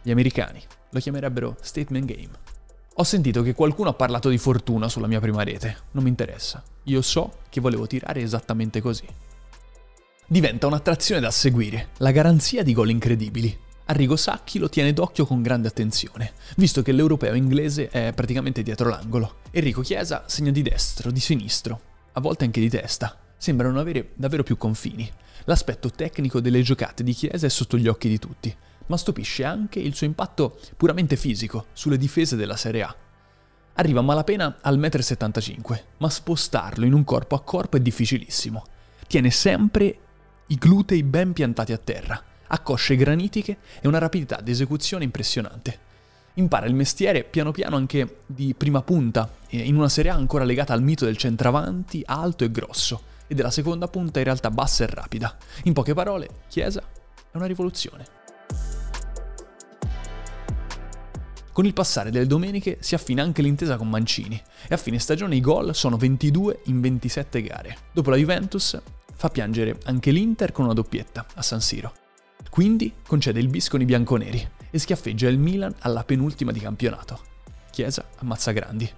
Gli 0.03 0.11
americani 0.11 0.61
lo 0.91 0.99
chiamerebbero 0.99 1.55
statement 1.61 2.05
game. 2.05 2.50
Ho 2.95 3.03
sentito 3.03 3.41
che 3.41 3.53
qualcuno 3.53 3.89
ha 3.89 3.93
parlato 3.93 4.29
di 4.29 4.37
fortuna 4.37 4.89
sulla 4.89 5.07
mia 5.07 5.19
prima 5.19 5.43
rete, 5.43 5.77
non 5.91 6.03
mi 6.03 6.09
interessa. 6.09 6.63
Io 6.83 7.01
so 7.01 7.39
che 7.49 7.61
volevo 7.61 7.87
tirare 7.87 8.21
esattamente 8.21 8.81
così 8.81 9.07
diventa 10.31 10.65
un'attrazione 10.65 11.19
da 11.19 11.29
seguire, 11.29 11.89
la 11.97 12.11
garanzia 12.11 12.63
di 12.63 12.71
gol 12.71 12.89
incredibili. 12.89 13.53
Arrigo 13.87 14.15
Sacchi 14.15 14.59
lo 14.59 14.69
tiene 14.69 14.93
d'occhio 14.93 15.25
con 15.25 15.41
grande 15.41 15.67
attenzione, 15.67 16.31
visto 16.55 16.81
che 16.81 16.93
l'europeo 16.93 17.33
inglese 17.33 17.89
è 17.89 18.13
praticamente 18.15 18.63
dietro 18.63 18.87
l'angolo. 18.87 19.39
Enrico 19.51 19.81
Chiesa 19.81 20.23
segna 20.27 20.51
di 20.51 20.61
destro, 20.61 21.11
di 21.11 21.19
sinistro, 21.19 21.81
a 22.13 22.21
volte 22.21 22.45
anche 22.45 22.61
di 22.61 22.69
testa. 22.69 23.19
Sembrano 23.35 23.81
avere 23.81 24.11
davvero 24.13 24.43
più 24.43 24.55
confini. 24.55 25.11
L'aspetto 25.43 25.89
tecnico 25.89 26.39
delle 26.39 26.61
giocate 26.61 27.03
di 27.03 27.11
Chiesa 27.11 27.47
è 27.47 27.49
sotto 27.49 27.77
gli 27.77 27.89
occhi 27.89 28.07
di 28.07 28.17
tutti, 28.17 28.55
ma 28.87 28.97
stupisce 28.97 29.43
anche 29.43 29.79
il 29.79 29.95
suo 29.95 30.05
impatto 30.05 30.59
puramente 30.77 31.15
fisico 31.15 31.67
sulle 31.73 31.97
difese 31.97 32.35
della 32.35 32.55
Serie 32.55 32.83
A. 32.83 32.95
Arriva 33.75 33.99
a 33.99 34.03
malapena 34.03 34.57
al 34.61 34.79
1,75 34.79 35.73
m, 35.73 35.79
ma 35.97 36.09
spostarlo 36.09 36.85
in 36.85 36.93
un 36.93 37.03
corpo 37.03 37.35
a 37.35 37.41
corpo 37.41 37.77
è 37.77 37.79
difficilissimo. 37.79 38.63
Tiene 39.07 39.31
sempre 39.31 39.97
i 40.47 40.55
glutei 40.55 41.03
ben 41.03 41.33
piantati 41.33 41.71
a 41.71 41.77
terra, 41.77 42.21
ha 42.47 42.59
cosce 42.59 42.95
granitiche 42.95 43.57
e 43.79 43.87
una 43.87 43.97
rapidità 43.97 44.41
di 44.41 44.51
esecuzione 44.51 45.03
impressionante. 45.03 45.89
Impara 46.35 46.65
il 46.65 46.75
mestiere 46.75 47.23
piano 47.23 47.51
piano 47.51 47.75
anche 47.75 48.23
di 48.25 48.53
prima 48.53 48.81
punta, 48.81 49.29
in 49.49 49.75
una 49.75 49.89
Serie 49.89 50.11
A 50.11 50.15
ancora 50.15 50.43
legata 50.43 50.73
al 50.73 50.81
mito 50.81 51.05
del 51.05 51.17
centravanti 51.17 52.03
alto 52.05 52.43
e 52.43 52.51
grosso, 52.51 53.03
e 53.27 53.33
della 53.33 53.51
seconda 53.51 53.87
punta 53.87 54.19
in 54.19 54.25
realtà 54.25 54.51
bassa 54.51 54.83
e 54.83 54.87
rapida. 54.87 55.37
In 55.63 55.73
poche 55.73 55.93
parole, 55.93 56.27
Chiesa 56.49 56.81
è 57.31 57.37
una 57.37 57.45
rivoluzione. 57.45 58.20
Con 61.53 61.65
il 61.65 61.73
passare 61.73 62.11
delle 62.11 62.27
domeniche 62.27 62.77
si 62.79 62.95
affina 62.95 63.23
anche 63.23 63.41
l'intesa 63.41 63.75
con 63.75 63.89
Mancini 63.89 64.41
e 64.67 64.73
a 64.73 64.77
fine 64.77 64.99
stagione 64.99 65.35
i 65.35 65.41
gol 65.41 65.75
sono 65.75 65.97
22 65.97 66.61
in 66.65 66.79
27 66.79 67.41
gare. 67.41 67.77
Dopo 67.91 68.09
la 68.09 68.15
Juventus 68.15 68.79
fa 69.13 69.27
piangere 69.27 69.77
anche 69.83 70.11
l'Inter 70.11 70.53
con 70.53 70.63
una 70.63 70.73
doppietta 70.73 71.25
a 71.35 71.41
San 71.41 71.59
Siro. 71.59 71.93
Quindi 72.49 72.93
concede 73.05 73.41
il 73.41 73.49
bis 73.49 73.67
con 73.67 73.81
i 73.81 73.85
bianconeri 73.85 74.49
e 74.69 74.79
schiaffeggia 74.79 75.27
il 75.27 75.37
Milan 75.37 75.75
alla 75.79 76.05
penultima 76.05 76.53
di 76.53 76.59
campionato. 76.61 77.19
Chiesa 77.69 78.07
ammazza 78.19 78.51
grandi. 78.51 78.89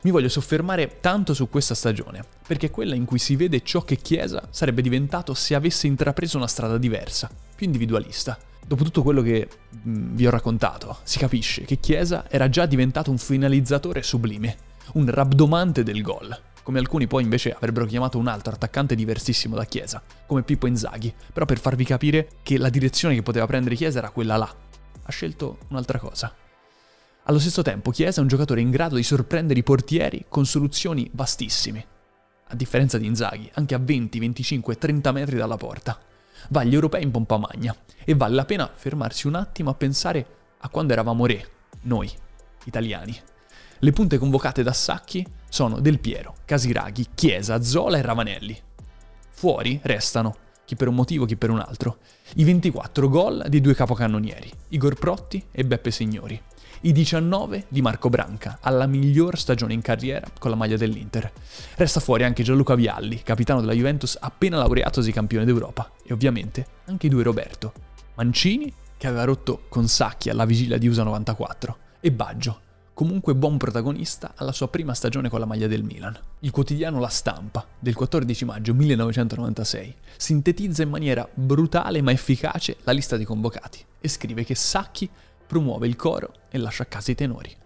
Mi 0.00 0.10
voglio 0.10 0.28
soffermare 0.28 1.00
tanto 1.00 1.34
su 1.34 1.50
questa 1.50 1.74
stagione, 1.74 2.24
perché 2.46 2.66
è 2.66 2.70
quella 2.70 2.94
in 2.94 3.04
cui 3.04 3.18
si 3.18 3.36
vede 3.36 3.62
ciò 3.62 3.82
che 3.82 3.96
Chiesa 3.96 4.46
sarebbe 4.50 4.80
diventato 4.80 5.34
se 5.34 5.54
avesse 5.54 5.86
intrapreso 5.86 6.38
una 6.38 6.46
strada 6.46 6.78
diversa, 6.78 7.28
più 7.54 7.66
individualista. 7.66 8.38
Dopo 8.68 8.84
tutto 8.84 9.02
quello 9.02 9.22
che 9.22 9.48
mm, 9.88 10.14
vi 10.14 10.26
ho 10.26 10.30
raccontato, 10.30 10.98
si 11.02 11.16
capisce 11.16 11.64
che 11.64 11.78
Chiesa 11.78 12.26
era 12.28 12.50
già 12.50 12.66
diventato 12.66 13.10
un 13.10 13.16
finalizzatore 13.16 14.02
sublime, 14.02 14.56
un 14.92 15.10
rabdomante 15.10 15.82
del 15.82 16.02
gol, 16.02 16.38
come 16.62 16.78
alcuni 16.78 17.06
poi 17.06 17.22
invece 17.22 17.54
avrebbero 17.54 17.86
chiamato 17.86 18.18
un 18.18 18.26
altro 18.26 18.52
attaccante 18.52 18.94
diversissimo 18.94 19.56
da 19.56 19.64
Chiesa, 19.64 20.02
come 20.26 20.42
Pippo 20.42 20.66
Inzaghi, 20.66 21.14
però 21.32 21.46
per 21.46 21.58
farvi 21.58 21.84
capire 21.84 22.28
che 22.42 22.58
la 22.58 22.68
direzione 22.68 23.14
che 23.14 23.22
poteva 23.22 23.46
prendere 23.46 23.74
Chiesa 23.74 24.00
era 24.00 24.10
quella 24.10 24.36
là, 24.36 24.54
ha 25.02 25.10
scelto 25.10 25.60
un'altra 25.68 25.98
cosa. 25.98 26.34
Allo 27.22 27.38
stesso 27.38 27.62
tempo 27.62 27.90
Chiesa 27.90 28.18
è 28.18 28.22
un 28.22 28.28
giocatore 28.28 28.60
in 28.60 28.68
grado 28.70 28.96
di 28.96 29.02
sorprendere 29.02 29.60
i 29.60 29.62
portieri 29.62 30.26
con 30.28 30.44
soluzioni 30.44 31.08
vastissime. 31.14 31.86
A 32.48 32.54
differenza 32.54 32.98
di 32.98 33.06
Inzaghi, 33.06 33.50
anche 33.54 33.74
a 33.74 33.78
20, 33.78 34.18
25, 34.18 34.76
30 34.76 35.12
metri 35.12 35.36
dalla 35.36 35.56
porta. 35.56 35.98
Va 36.48 36.60
agli 36.60 36.74
europei 36.74 37.02
in 37.02 37.10
pompa 37.10 37.36
magna 37.36 37.74
e 38.04 38.14
vale 38.14 38.34
la 38.34 38.44
pena 38.44 38.70
fermarsi 38.72 39.26
un 39.26 39.34
attimo 39.34 39.70
a 39.70 39.74
pensare 39.74 40.26
a 40.58 40.68
quando 40.68 40.92
eravamo 40.92 41.26
re, 41.26 41.48
noi, 41.82 42.10
italiani. 42.64 43.16
Le 43.80 43.92
punte 43.92 44.18
convocate 44.18 44.62
da 44.62 44.72
Sacchi 44.72 45.26
sono 45.48 45.80
Del 45.80 46.00
Piero, 46.00 46.34
Casiraghi, 46.44 47.06
Chiesa, 47.14 47.62
Zola 47.62 47.98
e 47.98 48.02
Ravanelli. 48.02 48.60
Fuori 49.30 49.78
restano 49.82 50.34
chi 50.64 50.76
per 50.76 50.88
un 50.88 50.96
motivo, 50.96 51.24
chi 51.24 51.36
per 51.36 51.50
un 51.50 51.60
altro. 51.60 51.98
I 52.34 52.44
24 52.44 53.08
gol 53.08 53.46
di 53.48 53.60
due 53.60 53.74
capocannonieri, 53.74 54.50
Igor 54.68 54.98
Protti 54.98 55.42
e 55.50 55.64
Beppe 55.64 55.90
Signori. 55.90 56.38
I 56.82 56.92
19 56.92 57.64
di 57.68 57.82
Marco 57.82 58.08
Branca, 58.08 58.58
alla 58.60 58.86
miglior 58.86 59.36
stagione 59.36 59.72
in 59.72 59.80
carriera 59.80 60.28
con 60.38 60.50
la 60.50 60.56
maglia 60.56 60.76
dell'Inter. 60.76 61.32
Resta 61.74 61.98
fuori 61.98 62.22
anche 62.22 62.44
Gianluca 62.44 62.76
Vialli, 62.76 63.20
capitano 63.24 63.58
della 63.58 63.72
Juventus 63.72 64.16
appena 64.20 64.58
laureatosi 64.58 65.10
campione 65.10 65.44
d'Europa. 65.44 65.90
E 66.04 66.12
ovviamente 66.12 66.66
anche 66.84 67.06
i 67.06 67.10
due 67.10 67.24
Roberto. 67.24 67.72
Mancini, 68.14 68.72
che 68.96 69.08
aveva 69.08 69.24
rotto 69.24 69.64
con 69.68 69.88
Sacchi 69.88 70.30
alla 70.30 70.44
vigilia 70.44 70.78
di 70.78 70.86
USA 70.86 71.02
94. 71.02 71.76
E 71.98 72.12
Baggio, 72.12 72.60
comunque 72.94 73.34
buon 73.34 73.56
protagonista 73.56 74.34
alla 74.36 74.52
sua 74.52 74.68
prima 74.68 74.94
stagione 74.94 75.28
con 75.28 75.40
la 75.40 75.46
maglia 75.46 75.66
del 75.66 75.82
Milan. 75.82 76.16
Il 76.40 76.52
quotidiano 76.52 77.00
La 77.00 77.08
Stampa, 77.08 77.66
del 77.76 77.96
14 77.96 78.44
maggio 78.44 78.72
1996, 78.72 79.94
sintetizza 80.16 80.84
in 80.84 80.90
maniera 80.90 81.28
brutale 81.34 82.02
ma 82.02 82.12
efficace 82.12 82.76
la 82.84 82.92
lista 82.92 83.16
dei 83.16 83.24
convocati 83.24 83.84
e 84.00 84.06
scrive 84.06 84.44
che 84.44 84.54
Sacchi 84.54 85.10
promuove 85.48 85.88
il 85.88 85.96
coro 85.96 86.34
e 86.50 86.58
lascia 86.58 86.82
a 86.82 86.86
casa 86.86 87.10
i 87.10 87.14
tenori. 87.14 87.56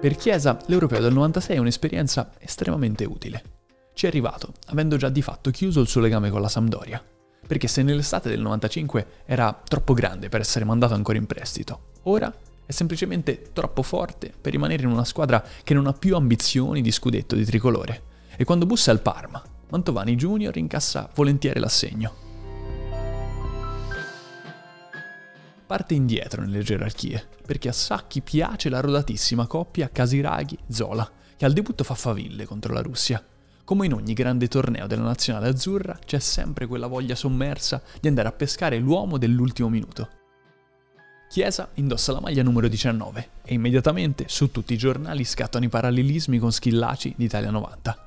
Per 0.00 0.14
Chiesa 0.16 0.56
l'Europeo 0.66 1.00
del 1.00 1.12
96 1.12 1.56
è 1.56 1.58
un'esperienza 1.58 2.32
estremamente 2.38 3.04
utile. 3.04 3.42
Ci 3.94 4.06
è 4.06 4.08
arrivato, 4.08 4.54
avendo 4.66 4.96
già 4.96 5.08
di 5.08 5.22
fatto 5.22 5.50
chiuso 5.50 5.80
il 5.80 5.88
suo 5.88 6.00
legame 6.00 6.30
con 6.30 6.40
la 6.40 6.48
Sampdoria. 6.48 7.02
Perché 7.48 7.66
se 7.66 7.82
nell'estate 7.82 8.28
del 8.28 8.40
95 8.40 9.06
era 9.24 9.60
troppo 9.66 9.94
grande 9.94 10.28
per 10.28 10.40
essere 10.40 10.64
mandato 10.64 10.94
ancora 10.94 11.18
in 11.18 11.26
prestito, 11.26 11.86
ora 12.04 12.32
è 12.64 12.70
semplicemente 12.70 13.50
troppo 13.52 13.82
forte 13.82 14.32
per 14.40 14.52
rimanere 14.52 14.84
in 14.84 14.90
una 14.90 15.04
squadra 15.04 15.42
che 15.64 15.74
non 15.74 15.88
ha 15.88 15.92
più 15.92 16.14
ambizioni 16.14 16.80
di 16.80 16.92
scudetto 16.92 17.34
di 17.34 17.44
tricolore. 17.44 18.02
E 18.36 18.44
quando 18.44 18.66
bussa 18.66 18.92
al 18.92 19.00
Parma, 19.00 19.42
Mantovani 19.70 20.14
Junior 20.14 20.56
incassa 20.56 21.10
volentieri 21.12 21.58
l'assegno. 21.58 22.26
parte 25.68 25.92
indietro 25.92 26.40
nelle 26.40 26.62
gerarchie, 26.62 27.22
perché 27.44 27.68
a 27.68 27.72
Sacchi 27.72 28.22
piace 28.22 28.70
la 28.70 28.80
rodatissima 28.80 29.46
coppia 29.46 29.90
Casiraghi-Zola, 29.90 31.10
che 31.36 31.44
al 31.44 31.52
debutto 31.52 31.84
fa 31.84 31.94
faville 31.94 32.46
contro 32.46 32.72
la 32.72 32.80
Russia. 32.80 33.22
Come 33.68 33.84
in 33.84 33.92
ogni 33.92 34.14
grande 34.14 34.48
torneo 34.48 34.86
della 34.86 35.02
nazionale 35.02 35.48
azzurra, 35.48 35.98
c'è 36.02 36.18
sempre 36.20 36.64
quella 36.64 36.86
voglia 36.86 37.14
sommersa 37.14 37.82
di 38.00 38.08
andare 38.08 38.28
a 38.28 38.32
pescare 38.32 38.78
l'uomo 38.78 39.18
dell'ultimo 39.18 39.68
minuto. 39.68 40.08
Chiesa 41.28 41.68
indossa 41.74 42.12
la 42.12 42.20
maglia 42.20 42.42
numero 42.42 42.66
19 42.66 43.28
e 43.44 43.52
immediatamente 43.52 44.24
su 44.26 44.50
tutti 44.50 44.72
i 44.72 44.78
giornali 44.78 45.22
scattano 45.22 45.66
i 45.66 45.68
parallelismi 45.68 46.38
con 46.38 46.50
Schillaci 46.50 47.12
d'Italia 47.14 47.50
90. 47.50 48.06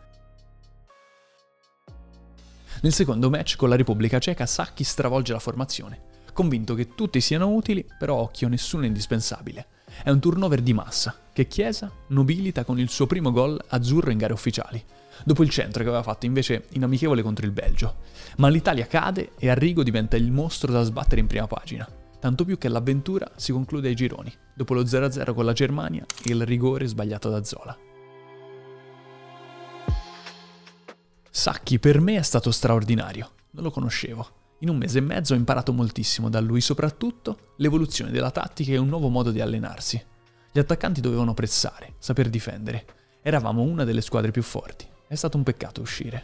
Nel 2.82 2.92
secondo 2.92 3.30
match 3.30 3.56
con 3.56 3.70
la 3.70 3.76
Repubblica 3.76 4.18
Ceca 4.18 4.48
Sacchi 4.48 4.84
stravolge 4.84 5.32
la 5.32 5.38
formazione 5.38 6.10
convinto 6.34 6.74
che 6.74 6.96
tutti 6.96 7.22
siano 7.22 7.54
utili, 7.54 7.86
però 8.00 8.16
occhio, 8.16 8.48
nessuno 8.48 8.84
è 8.84 8.88
indispensabile. 8.88 9.68
È 10.02 10.10
un 10.10 10.20
turnover 10.20 10.62
di 10.62 10.74
massa, 10.74 11.16
che 11.32 11.48
Chiesa 11.48 11.92
nobilita 12.08 12.64
con 12.64 12.80
il 12.80 12.90
suo 12.90 13.06
primo 13.06 13.32
gol 13.32 13.62
azzurro 13.68 14.10
in 14.10 14.18
gare 14.18 14.34
ufficiali, 14.34 14.84
dopo 15.24 15.44
il 15.44 15.50
centro 15.50 15.84
che 15.84 15.90
aveva 15.90 16.04
fatto 16.04 16.26
invece 16.26 16.66
in 16.72 16.84
amichevole 16.84 17.22
contro 17.22 17.46
il 17.46 17.52
Belgio. 17.52 17.98
Ma 18.38 18.50
l'Italia 18.50 18.88
cade 18.88 19.32
e 19.38 19.50
Arrigo 19.50 19.84
diventa 19.84 20.18
il 20.18 20.32
mostro 20.32 20.72
da 20.72 20.84
sbattere 20.84 21.22
in 21.22 21.28
prima 21.28 21.48
pagina. 21.48 21.88
Tanto 22.20 22.46
più 22.46 22.58
che 22.58 22.68
l'avventura 22.68 23.32
si 23.36 23.52
conclude 23.52 23.88
ai 23.88 23.96
gironi, 23.96 24.32
dopo 24.54 24.74
lo 24.74 24.84
0-0 24.84 25.34
con 25.34 25.46
la 25.46 25.54
Germania 25.54 26.06
e 26.24 26.32
il 26.32 26.46
rigore 26.46 26.86
sbagliato 26.86 27.30
da 27.30 27.44
Zola. 27.44 27.78
Sacchi 31.30 31.80
per 31.80 32.00
me 32.00 32.18
è 32.18 32.22
stato 32.22 32.52
straordinario, 32.52 33.32
non 33.52 33.64
lo 33.64 33.72
conoscevo. 33.72 34.40
In 34.60 34.70
un 34.70 34.78
mese 34.78 35.00
e 35.00 35.02
mezzo 35.02 35.34
ho 35.34 35.38
imparato 35.38 35.74
moltissimo 35.74 36.30
da 36.30 36.40
lui, 36.40 36.62
soprattutto 36.62 37.54
l'evoluzione 37.58 38.12
della 38.12 38.30
tattica 38.30 38.74
e 38.74 38.78
un 38.78 38.90
nuovo 38.90 39.08
modo 39.08 39.32
di 39.32 39.42
allenarsi. 39.42 40.00
Gli 40.52 40.60
attaccanti 40.60 41.02
dovevano 41.02 41.34
pressare, 41.34 41.96
saper 41.98 42.30
difendere. 42.30 42.86
Eravamo 43.24 43.62
una 43.62 43.86
delle 43.86 44.02
squadre 44.02 44.30
più 44.30 44.44
forti. 44.44 44.91
È 45.12 45.16
stato 45.16 45.36
un 45.36 45.44
peccato 45.44 45.82
uscire. 45.82 46.24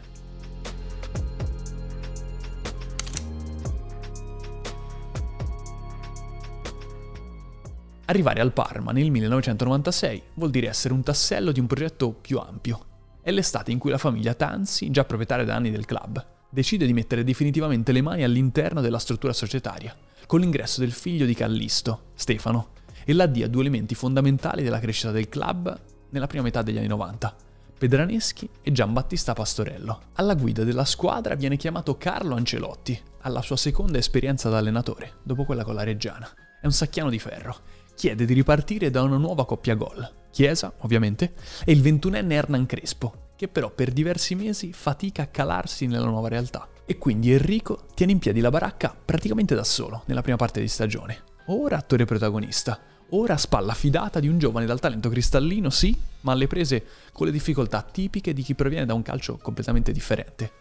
Arrivare 8.06 8.40
al 8.40 8.54
Parma 8.54 8.92
nel 8.92 9.10
1996 9.10 10.22
vuol 10.36 10.48
dire 10.48 10.68
essere 10.68 10.94
un 10.94 11.02
tassello 11.02 11.52
di 11.52 11.60
un 11.60 11.66
progetto 11.66 12.12
più 12.12 12.38
ampio. 12.38 12.86
È 13.20 13.30
l'estate 13.30 13.72
in 13.72 13.78
cui 13.78 13.90
la 13.90 13.98
famiglia 13.98 14.32
Tanzi, 14.32 14.90
già 14.90 15.04
proprietaria 15.04 15.44
da 15.44 15.54
anni 15.54 15.70
del 15.70 15.84
club, 15.84 16.24
decide 16.48 16.86
di 16.86 16.94
mettere 16.94 17.24
definitivamente 17.24 17.92
le 17.92 18.00
mani 18.00 18.22
all'interno 18.22 18.80
della 18.80 18.98
struttura 18.98 19.34
societaria, 19.34 19.94
con 20.24 20.40
l'ingresso 20.40 20.80
del 20.80 20.92
figlio 20.92 21.26
di 21.26 21.34
Callisto, 21.34 22.04
Stefano, 22.14 22.70
e 23.04 23.12
l'addio 23.12 23.44
a 23.44 23.48
due 23.48 23.60
elementi 23.60 23.94
fondamentali 23.94 24.62
della 24.62 24.80
crescita 24.80 25.10
del 25.10 25.28
club 25.28 25.78
nella 26.08 26.26
prima 26.26 26.44
metà 26.44 26.62
degli 26.62 26.78
anni 26.78 26.86
90, 26.86 27.36
Pedraneschi 27.78 28.50
e 28.60 28.72
Giambattista 28.72 29.34
Pastorello. 29.34 30.00
Alla 30.14 30.34
guida 30.34 30.64
della 30.64 30.84
squadra 30.84 31.36
viene 31.36 31.56
chiamato 31.56 31.96
Carlo 31.96 32.34
Ancelotti, 32.34 33.00
alla 33.20 33.40
sua 33.40 33.56
seconda 33.56 33.98
esperienza 33.98 34.48
da 34.48 34.58
allenatore, 34.58 35.18
dopo 35.22 35.44
quella 35.44 35.62
con 35.62 35.76
la 35.76 35.84
Reggiana. 35.84 36.28
È 36.60 36.66
un 36.66 36.72
sacchiano 36.72 37.08
di 37.08 37.20
ferro. 37.20 37.56
Chiede 37.94 38.24
di 38.24 38.34
ripartire 38.34 38.90
da 38.90 39.02
una 39.02 39.16
nuova 39.16 39.46
coppia 39.46 39.76
gol. 39.76 40.26
Chiesa, 40.32 40.72
ovviamente, 40.78 41.34
e 41.64 41.70
il 41.70 41.80
ventunenne 41.80 42.34
Hernan 42.34 42.66
Crespo, 42.66 43.30
che 43.36 43.46
però 43.46 43.70
per 43.70 43.92
diversi 43.92 44.34
mesi 44.34 44.72
fatica 44.72 45.22
a 45.22 45.26
calarsi 45.26 45.86
nella 45.86 46.06
nuova 46.06 46.26
realtà. 46.26 46.68
E 46.84 46.98
quindi 46.98 47.32
Enrico 47.32 47.86
tiene 47.94 48.10
in 48.10 48.18
piedi 48.18 48.40
la 48.40 48.50
baracca 48.50 48.92
praticamente 49.04 49.54
da 49.54 49.62
solo 49.62 50.02
nella 50.06 50.22
prima 50.22 50.36
parte 50.36 50.60
di 50.60 50.68
stagione. 50.68 51.22
Ora 51.46 51.76
attore 51.76 52.04
protagonista, 52.04 52.80
ora 53.10 53.36
spalla 53.36 53.74
fidata 53.74 54.20
di 54.20 54.28
un 54.28 54.38
giovane 54.38 54.66
dal 54.66 54.80
talento 54.80 55.08
cristallino, 55.08 55.70
sì, 55.70 55.96
ma 56.22 56.32
alle 56.32 56.46
prese 56.46 56.84
con 57.12 57.26
le 57.26 57.32
difficoltà 57.32 57.82
tipiche 57.82 58.32
di 58.32 58.42
chi 58.42 58.54
proviene 58.54 58.86
da 58.86 58.94
un 58.94 59.02
calcio 59.02 59.38
completamente 59.38 59.92
differente. 59.92 60.52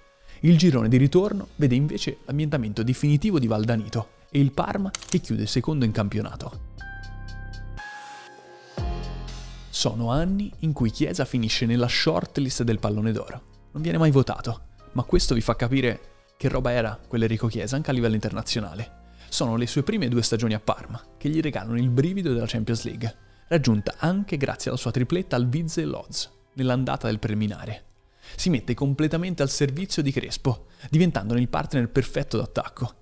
Il 0.41 0.57
girone 0.57 0.87
di 0.87 0.97
ritorno 0.97 1.47
vede 1.55 1.75
invece 1.75 2.19
l'ambientamento 2.25 2.83
definitivo 2.83 3.39
di 3.39 3.47
Valdanito 3.47 4.09
e 4.29 4.39
il 4.39 4.51
Parma 4.51 4.91
che 4.91 5.19
chiude 5.19 5.47
secondo 5.47 5.83
in 5.83 5.91
campionato. 5.91 6.75
Sono 9.69 10.11
anni 10.11 10.51
in 10.59 10.73
cui 10.73 10.89
Chiesa 10.89 11.25
finisce 11.25 11.65
nella 11.65 11.87
shortlist 11.87 12.63
del 12.63 12.79
pallone 12.79 13.11
d'oro. 13.11 13.41
Non 13.71 13.81
viene 13.81 13.97
mai 13.97 14.11
votato, 14.11 14.61
ma 14.93 15.03
questo 15.03 15.35
vi 15.35 15.41
fa 15.41 15.55
capire 15.55 15.99
che 16.37 16.49
roba 16.49 16.71
era 16.71 16.99
quell'Enrico 17.07 17.47
Chiesa 17.47 17.75
anche 17.75 17.89
a 17.89 17.93
livello 17.93 18.15
internazionale. 18.15 18.96
Sono 19.37 19.55
le 19.55 19.67
sue 19.67 19.83
prime 19.83 20.07
due 20.07 20.23
stagioni 20.23 20.55
a 20.55 20.59
Parma 20.59 20.99
che 21.15 21.29
gli 21.29 21.41
regalano 21.41 21.77
il 21.77 21.91
brivido 21.91 22.33
della 22.33 22.47
Champions 22.47 22.85
League, 22.85 23.15
raggiunta 23.49 23.93
anche 23.99 24.35
grazie 24.35 24.71
alla 24.71 24.79
sua 24.79 24.89
tripletta 24.89 25.35
al 25.35 25.47
Vize 25.47 25.85
Lodz 25.85 26.27
nell'andata 26.53 27.05
del 27.05 27.19
preliminare. 27.19 27.83
Si 28.35 28.49
mette 28.49 28.73
completamente 28.73 29.43
al 29.43 29.51
servizio 29.51 30.01
di 30.01 30.11
Crespo, 30.11 30.65
diventandone 30.89 31.39
il 31.39 31.49
partner 31.49 31.87
perfetto 31.87 32.37
d'attacco. 32.37 32.95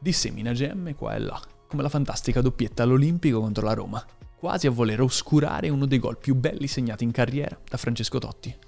Dissemina 0.00 0.52
gemme 0.52 0.96
qua 0.96 1.14
e 1.14 1.20
là, 1.20 1.40
come 1.68 1.82
la 1.82 1.88
fantastica 1.88 2.40
doppietta 2.40 2.82
all'Olimpico 2.82 3.38
contro 3.38 3.64
la 3.64 3.74
Roma, 3.74 4.04
quasi 4.36 4.66
a 4.66 4.72
voler 4.72 5.00
oscurare 5.00 5.68
uno 5.68 5.86
dei 5.86 6.00
gol 6.00 6.18
più 6.18 6.34
belli 6.34 6.66
segnati 6.66 7.04
in 7.04 7.12
carriera 7.12 7.56
da 7.68 7.76
Francesco 7.76 8.18
Totti. 8.18 8.58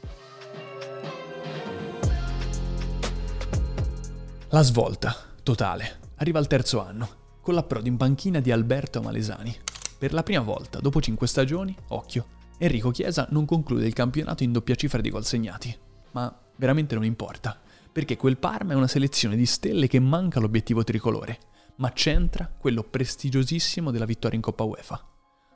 La 4.51 4.63
svolta, 4.63 5.17
totale, 5.43 6.02
arriva 6.23 6.39
al 6.39 6.47
terzo 6.47 6.81
anno, 6.81 7.09
con 7.41 7.55
l'approdo 7.55 7.89
in 7.89 7.97
panchina 7.97 8.39
di 8.39 8.53
Alberto 8.53 9.03
Malesani. 9.03 9.55
Per 9.99 10.13
la 10.13 10.23
prima 10.23 10.43
volta, 10.43 10.79
dopo 10.79 11.01
cinque 11.01 11.27
stagioni, 11.27 11.77
occhio, 11.89 12.27
Enrico 12.59 12.93
Chiesa 12.93 13.27
non 13.31 13.45
conclude 13.45 13.87
il 13.87 13.93
campionato 13.93 14.45
in 14.45 14.53
doppia 14.53 14.77
cifra 14.77 15.01
di 15.01 15.11
gol 15.11 15.25
segnati. 15.25 15.77
Ma 16.13 16.33
veramente 16.57 16.95
non 16.95 17.05
importa, 17.05 17.61
perché 17.93 18.17
quel 18.17 18.39
Parma 18.39 18.73
è 18.73 18.77
una 18.77 18.87
selezione 18.87 19.35
di 19.35 19.47
stelle 19.47 19.89
che 19.89 19.99
manca 19.99 20.39
l'obiettivo 20.39 20.85
tricolore, 20.85 21.39
ma 21.77 21.91
c'entra 21.91 22.49
quello 22.57 22.85
prestigiosissimo 22.85 23.91
della 23.91 24.05
vittoria 24.05 24.37
in 24.37 24.43
Coppa 24.43 24.63
UEFA. 24.63 25.05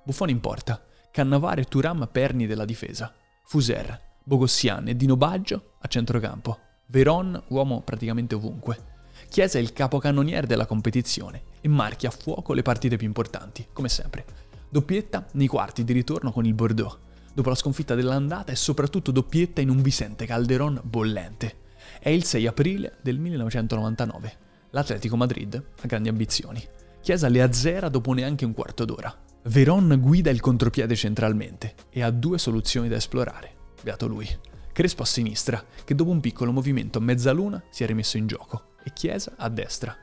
Buffon 0.05 0.31
in 0.31 0.41
porta, 0.41 0.85
Cannavare 1.13 1.63
e 1.63 1.65
Turam 1.67 2.09
perni 2.11 2.47
della 2.47 2.65
difesa, 2.65 3.15
Fuser, 3.45 4.17
Bogossian 4.25 4.89
e 4.89 4.97
Dino 4.97 5.17
Baggio 5.17 5.75
a 5.81 5.87
centrocampo, 5.87 6.59
Veron 6.89 7.41
uomo 7.49 7.83
praticamente 7.83 8.35
ovunque. 8.35 8.95
Chiesa 9.29 9.59
è 9.59 9.61
il 9.61 9.73
capocannoniere 9.73 10.47
della 10.47 10.67
competizione 10.67 11.43
e 11.61 11.69
marchia 11.69 12.09
a 12.09 12.13
fuoco 12.13 12.53
le 12.53 12.63
partite 12.63 12.97
più 12.97 13.07
importanti, 13.07 13.67
come 13.73 13.89
sempre. 13.89 14.25
Doppietta 14.69 15.27
nei 15.33 15.47
quarti 15.47 15.85
di 15.85 15.93
ritorno 15.93 16.33
con 16.33 16.47
il 16.47 16.55
Bordeaux, 16.55 16.97
dopo 17.35 17.51
la 17.51 17.55
sconfitta 17.55 17.95
dell'andata 17.95 18.51
e 18.51 18.57
soprattutto 18.57 19.11
doppietta 19.11 19.61
in 19.61 19.69
un 19.69 19.83
Vicente 19.83 20.25
Calderon 20.25 20.81
bollente. 20.83 21.65
È 22.01 22.09
il 22.09 22.25
6 22.25 22.47
aprile 22.47 22.97
del 23.03 23.19
1999. 23.19 24.33
L'Atletico 24.71 25.17
Madrid 25.17 25.55
ha 25.55 25.87
grandi 25.87 26.09
ambizioni. 26.09 26.65
Chiesa 27.03 27.29
le 27.29 27.43
azzera 27.43 27.89
dopo 27.89 28.13
neanche 28.13 28.45
un 28.45 28.55
quarto 28.55 28.85
d'ora. 28.85 29.15
Veron 29.45 29.99
guida 30.01 30.31
il 30.31 30.41
contropiede 30.41 30.97
centralmente 30.97 31.75
e 31.91 32.03
ha 32.03 32.11
due 32.11 32.39
soluzioni 32.39 32.89
da 32.89 32.97
esplorare. 32.97 33.55
Beato 33.83 34.07
lui. 34.07 34.29
Crespo 34.73 35.03
a 35.03 35.07
sinistra, 35.07 35.65
che 35.85 35.95
dopo 35.95 36.11
un 36.11 36.21
piccolo 36.21 36.53
movimento 36.53 36.99
a 36.99 37.03
mezzaluna 37.03 37.63
si 37.71 37.85
è 37.85 37.87
rimesso 37.87 38.17
in 38.17 38.27
gioco, 38.27 38.75
e 38.87 38.93
Chiesa 38.93 39.33
a 39.37 39.49
destra. 39.49 39.97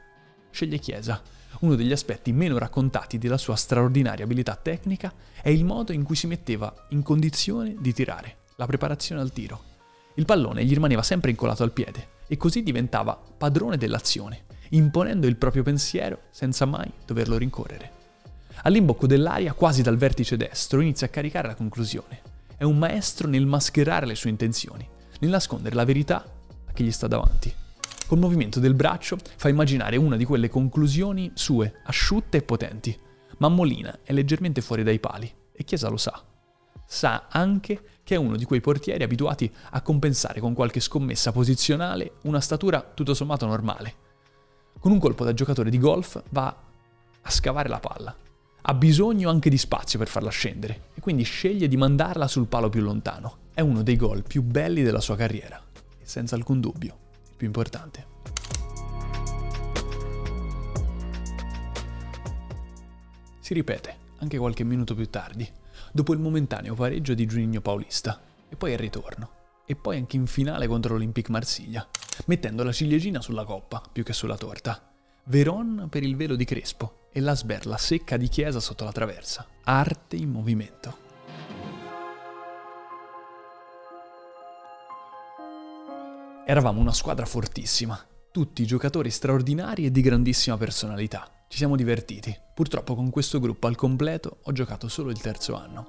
Sceglie 0.52 0.80
Chiesa. 0.80 1.22
Uno 1.60 1.76
degli 1.76 1.94
aspetti 1.94 2.34
meno 2.34 2.58
raccontati 2.58 3.18
della 3.18 3.38
sua 3.38 3.56
straordinaria 3.56 4.26
abilità 4.26 4.56
tecnica 4.56 5.14
è 5.42 5.48
il 5.48 5.64
modo 5.64 5.94
in 5.94 6.04
cui 6.04 6.18
si 6.18 6.28
metteva 6.28 6.74
in 6.90 7.04
condizione 7.04 7.76
di 7.80 7.94
tirare, 7.94 8.38
la 8.58 8.66
preparazione 8.66 9.22
al 9.22 9.32
tiro. 9.32 9.72
Il 10.16 10.26
pallone 10.26 10.66
gli 10.66 10.74
rimaneva 10.74 11.02
sempre 11.02 11.30
incollato 11.30 11.64
al 11.64 11.72
piede 11.72 12.08
e 12.28 12.36
così 12.36 12.64
diventava 12.64 13.18
padrone 13.38 13.78
dell'azione, 13.78 14.46
imponendo 14.72 15.28
il 15.28 15.38
proprio 15.38 15.64
pensiero 15.64 16.24
senza 16.32 16.66
mai 16.66 16.92
doverlo 17.06 17.38
rincorrere. 17.38 17.92
All'imbocco 18.64 19.08
dell'aria, 19.08 19.54
quasi 19.54 19.82
dal 19.82 19.98
vertice 19.98 20.36
destro, 20.36 20.82
inizia 20.82 21.08
a 21.08 21.12
caricare 21.12 21.48
la 21.48 21.56
conclusione 21.56 22.32
è 22.64 22.66
un 22.66 22.78
maestro 22.78 23.28
nel 23.28 23.46
mascherare 23.46 24.06
le 24.06 24.16
sue 24.16 24.30
intenzioni, 24.30 24.88
nel 25.20 25.30
nascondere 25.30 25.76
la 25.76 25.84
verità 25.84 26.24
a 26.66 26.72
chi 26.72 26.86
gli 26.86 26.92
sta 26.92 27.08
davanti. 27.08 27.54
Col 28.14 28.22
movimento 28.22 28.60
del 28.60 28.76
braccio 28.76 29.18
fa 29.38 29.50
immaginare 29.50 29.98
una 29.98 30.18
di 30.18 30.24
quelle 30.24 30.48
conclusioni 30.48 31.32
sue, 31.34 31.82
asciutte 31.86 32.38
e 32.38 32.42
potenti. 32.44 32.96
Ma 33.38 33.50
Molina 33.50 34.02
è 34.04 34.14
leggermente 34.14 34.62
fuori 34.62 34.84
dai 34.84 35.00
pali 35.00 35.34
e 35.52 35.64
Chiesa 35.64 35.90
lo 35.90 35.98
sa. 35.98 36.24
Sa 36.86 37.26
anche 37.32 38.02
che 38.04 38.14
è 38.14 38.20
uno 38.20 38.36
di 38.36 38.46
quei 38.46 38.62
portieri 38.62 39.02
abituati 39.02 39.52
a 39.72 39.82
compensare 39.82 40.40
con 40.40 40.54
qualche 40.54 40.80
scommessa 40.80 41.32
posizionale 41.32 42.18
una 42.26 42.40
statura 42.40 42.88
tutto 42.94 43.16
sommato 43.16 43.48
normale. 43.48 43.96
Con 44.78 44.92
un 44.92 45.00
colpo 45.00 45.24
da 45.24 45.34
giocatore 45.34 45.72
di 45.72 45.80
golf 45.80 46.22
va 46.30 46.56
a 47.20 47.32
scavare 47.32 47.68
la 47.68 47.80
palla 47.80 48.16
ha 48.66 48.74
bisogno 48.76 49.32
anche 49.32 49.50
di 49.50 49.58
spazio 49.58 49.98
per 49.98 50.08
farla 50.08 50.30
scendere 50.30 50.90
e 50.94 51.02
quindi 51.02 51.24
sceglie 51.24 51.68
di 51.68 51.78
mandarla 51.78 52.28
sul 52.28 52.46
palo 52.46 52.70
più 52.70 52.82
lontano. 52.82 53.38
È 53.56 53.62
uno 53.62 53.82
dei 53.82 53.96
gol 53.96 54.22
più 54.22 54.44
belli 54.44 54.84
della 54.84 55.02
sua 55.02 55.16
carriera 55.16 55.60
senza 56.04 56.36
alcun 56.36 56.60
dubbio 56.62 56.98
più 57.44 57.46
importante. 57.46 58.06
Si 63.40 63.54
ripete 63.54 63.98
anche 64.20 64.38
qualche 64.38 64.64
minuto 64.64 64.96
più 64.96 65.10
tardi, 65.10 65.50
dopo 65.92 66.14
il 66.14 66.20
momentaneo 66.20 66.76
pareggio 66.76 67.14
di 67.14 67.26
Giuninho 67.26 67.60
Paulista, 67.60 68.22
e 68.48 68.56
poi 68.56 68.72
il 68.72 68.78
ritorno, 68.78 69.30
e 69.66 69.76
poi 69.76 69.98
anche 69.98 70.16
in 70.16 70.28
finale 70.28 70.68
contro 70.68 70.94
l'Olympique 70.94 71.34
Marsiglia, 71.34 71.86
mettendo 72.26 72.64
la 72.64 72.72
ciliegina 72.72 73.20
sulla 73.20 73.44
coppa 73.44 73.84
più 73.92 74.04
che 74.04 74.14
sulla 74.14 74.38
torta. 74.38 74.90
Veron 75.26 75.88
per 75.90 76.04
il 76.04 76.16
velo 76.16 76.36
di 76.36 76.46
Crespo 76.46 77.08
e 77.12 77.20
la 77.20 77.36
sberla 77.36 77.78
secca 77.78 78.16
di 78.16 78.30
chiesa 78.30 78.62
sotto 78.62 78.86
la 78.86 78.92
traversa. 78.92 79.46
Arte 79.64 80.16
in 80.16 80.30
movimento. 80.30 81.03
Eravamo 86.54 86.80
una 86.80 86.94
squadra 86.94 87.26
fortissima, 87.26 88.00
tutti 88.32 88.64
giocatori 88.68 89.10
straordinari 89.10 89.86
e 89.86 89.92
di 89.92 90.02
grandissima 90.02 90.56
personalità. 90.56 91.28
Ci 91.48 91.58
siamo 91.58 91.76
divertiti. 91.76 92.32
Purtroppo 92.54 92.94
con 92.94 93.10
questo 93.10 93.40
gruppo 93.40 93.66
al 93.66 93.76
completo 93.76 94.38
ho 94.44 94.52
giocato 94.52 94.88
solo 94.88 95.10
il 95.10 95.20
terzo 95.20 95.56
anno. 95.56 95.88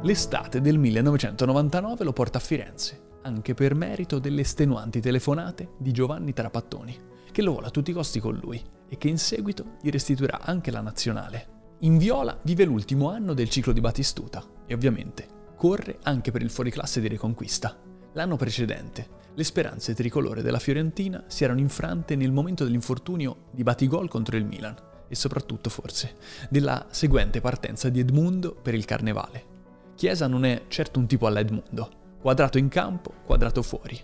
L'estate 0.00 0.62
del 0.62 0.78
1999 0.78 2.04
lo 2.04 2.12
porta 2.14 2.38
a 2.38 2.40
Firenze, 2.40 3.15
anche 3.26 3.54
per 3.54 3.74
merito 3.74 4.20
delle 4.20 4.42
estenuanti 4.42 5.00
telefonate 5.00 5.70
di 5.78 5.90
Giovanni 5.90 6.32
Trapattoni, 6.32 6.96
che 7.32 7.42
lo 7.42 7.50
vuole 7.52 7.66
a 7.66 7.70
tutti 7.70 7.90
i 7.90 7.94
costi 7.94 8.20
con 8.20 8.36
lui 8.36 8.62
e 8.88 8.96
che 8.98 9.08
in 9.08 9.18
seguito 9.18 9.76
gli 9.82 9.90
restituirà 9.90 10.40
anche 10.40 10.70
la 10.70 10.80
nazionale. 10.80 11.54
In 11.80 11.98
viola 11.98 12.38
vive 12.44 12.64
l'ultimo 12.64 13.10
anno 13.10 13.34
del 13.34 13.50
ciclo 13.50 13.72
di 13.72 13.80
Batistuta 13.80 14.44
e 14.64 14.74
ovviamente 14.74 15.26
corre 15.56 15.98
anche 16.04 16.30
per 16.30 16.42
il 16.42 16.50
fuoriclasse 16.50 17.00
di 17.00 17.08
Reconquista. 17.08 17.76
L'anno 18.12 18.36
precedente 18.36 19.24
le 19.34 19.44
speranze 19.44 19.92
tricolore 19.92 20.40
della 20.40 20.60
Fiorentina 20.60 21.24
si 21.26 21.44
erano 21.44 21.60
infrante 21.60 22.16
nel 22.16 22.32
momento 22.32 22.64
dell'infortunio 22.64 23.48
di 23.50 23.64
Batigol 23.64 24.08
contro 24.08 24.36
il 24.36 24.46
Milan 24.46 24.76
e 25.08 25.14
soprattutto 25.14 25.68
forse 25.68 26.16
della 26.48 26.86
seguente 26.90 27.40
partenza 27.40 27.88
di 27.88 28.00
Edmundo 28.00 28.54
per 28.54 28.74
il 28.74 28.86
Carnevale, 28.86 29.54
Chiesa 29.96 30.26
non 30.26 30.44
è 30.44 30.64
certo 30.68 30.98
un 30.98 31.06
tipo 31.06 31.26
alla 31.26 31.40
Edmundo, 31.40 32.05
quadrato 32.26 32.58
in 32.58 32.66
campo, 32.66 33.12
quadrato 33.24 33.62
fuori. 33.62 33.96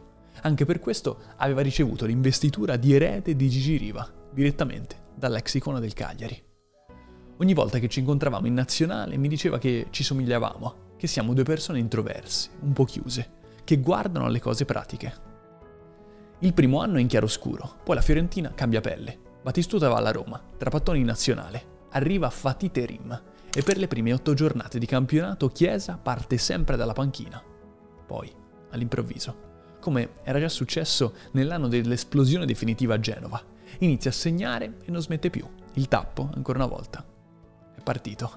Anche 0.42 0.64
per 0.64 0.78
questo 0.78 1.22
aveva 1.38 1.60
ricevuto 1.60 2.06
l'investitura 2.06 2.76
di 2.76 2.94
erede 2.94 3.34
di 3.34 3.48
Gigi 3.48 3.76
Riva, 3.76 4.08
direttamente 4.30 4.94
dall'ex 5.16 5.54
icona 5.54 5.80
del 5.80 5.92
Cagliari. 5.92 6.40
Ogni 7.38 7.52
volta 7.52 7.80
che 7.80 7.88
ci 7.88 7.98
incontravamo 7.98 8.46
in 8.46 8.54
nazionale 8.54 9.16
mi 9.16 9.26
diceva 9.26 9.58
che 9.58 9.88
ci 9.90 10.04
somigliavamo, 10.04 10.74
che 10.96 11.08
siamo 11.08 11.34
due 11.34 11.42
persone 11.42 11.80
introverse, 11.80 12.50
un 12.60 12.72
po' 12.72 12.84
chiuse, 12.84 13.28
che 13.64 13.80
guardano 13.80 14.26
alle 14.26 14.38
cose 14.38 14.64
pratiche. 14.66 15.12
Il 16.38 16.54
primo 16.54 16.80
anno 16.80 16.98
è 16.98 17.00
in 17.00 17.08
chiaroscuro, 17.08 17.78
poi 17.82 17.96
la 17.96 18.02
Fiorentina 18.02 18.52
cambia 18.54 18.80
pelle. 18.80 19.18
Battistuta 19.42 19.88
va 19.88 19.96
alla 19.96 20.12
Roma, 20.12 20.40
Trapattoni 20.56 21.00
in 21.00 21.06
nazionale, 21.06 21.88
arriva 21.90 22.30
Fatite 22.30 22.86
Rim, 22.86 23.22
e 23.52 23.62
per 23.62 23.78
le 23.78 23.88
prime 23.88 24.12
otto 24.12 24.32
giornate 24.32 24.78
di 24.78 24.86
campionato 24.86 25.48
Chiesa 25.48 25.98
parte 26.00 26.38
sempre 26.38 26.76
dalla 26.76 26.92
panchina. 26.92 27.50
Poi, 28.12 28.30
all'improvviso, 28.72 29.76
come 29.80 30.16
era 30.22 30.38
già 30.38 30.50
successo 30.50 31.14
nell'anno 31.30 31.66
dell'esplosione 31.66 32.44
definitiva 32.44 32.92
a 32.92 33.00
Genova, 33.00 33.42
inizia 33.78 34.10
a 34.10 34.12
segnare 34.12 34.76
e 34.84 34.90
non 34.90 35.00
smette 35.00 35.30
più. 35.30 35.48
Il 35.76 35.88
tappo, 35.88 36.28
ancora 36.34 36.58
una 36.58 36.68
volta, 36.68 37.02
è 37.74 37.80
partito. 37.80 38.30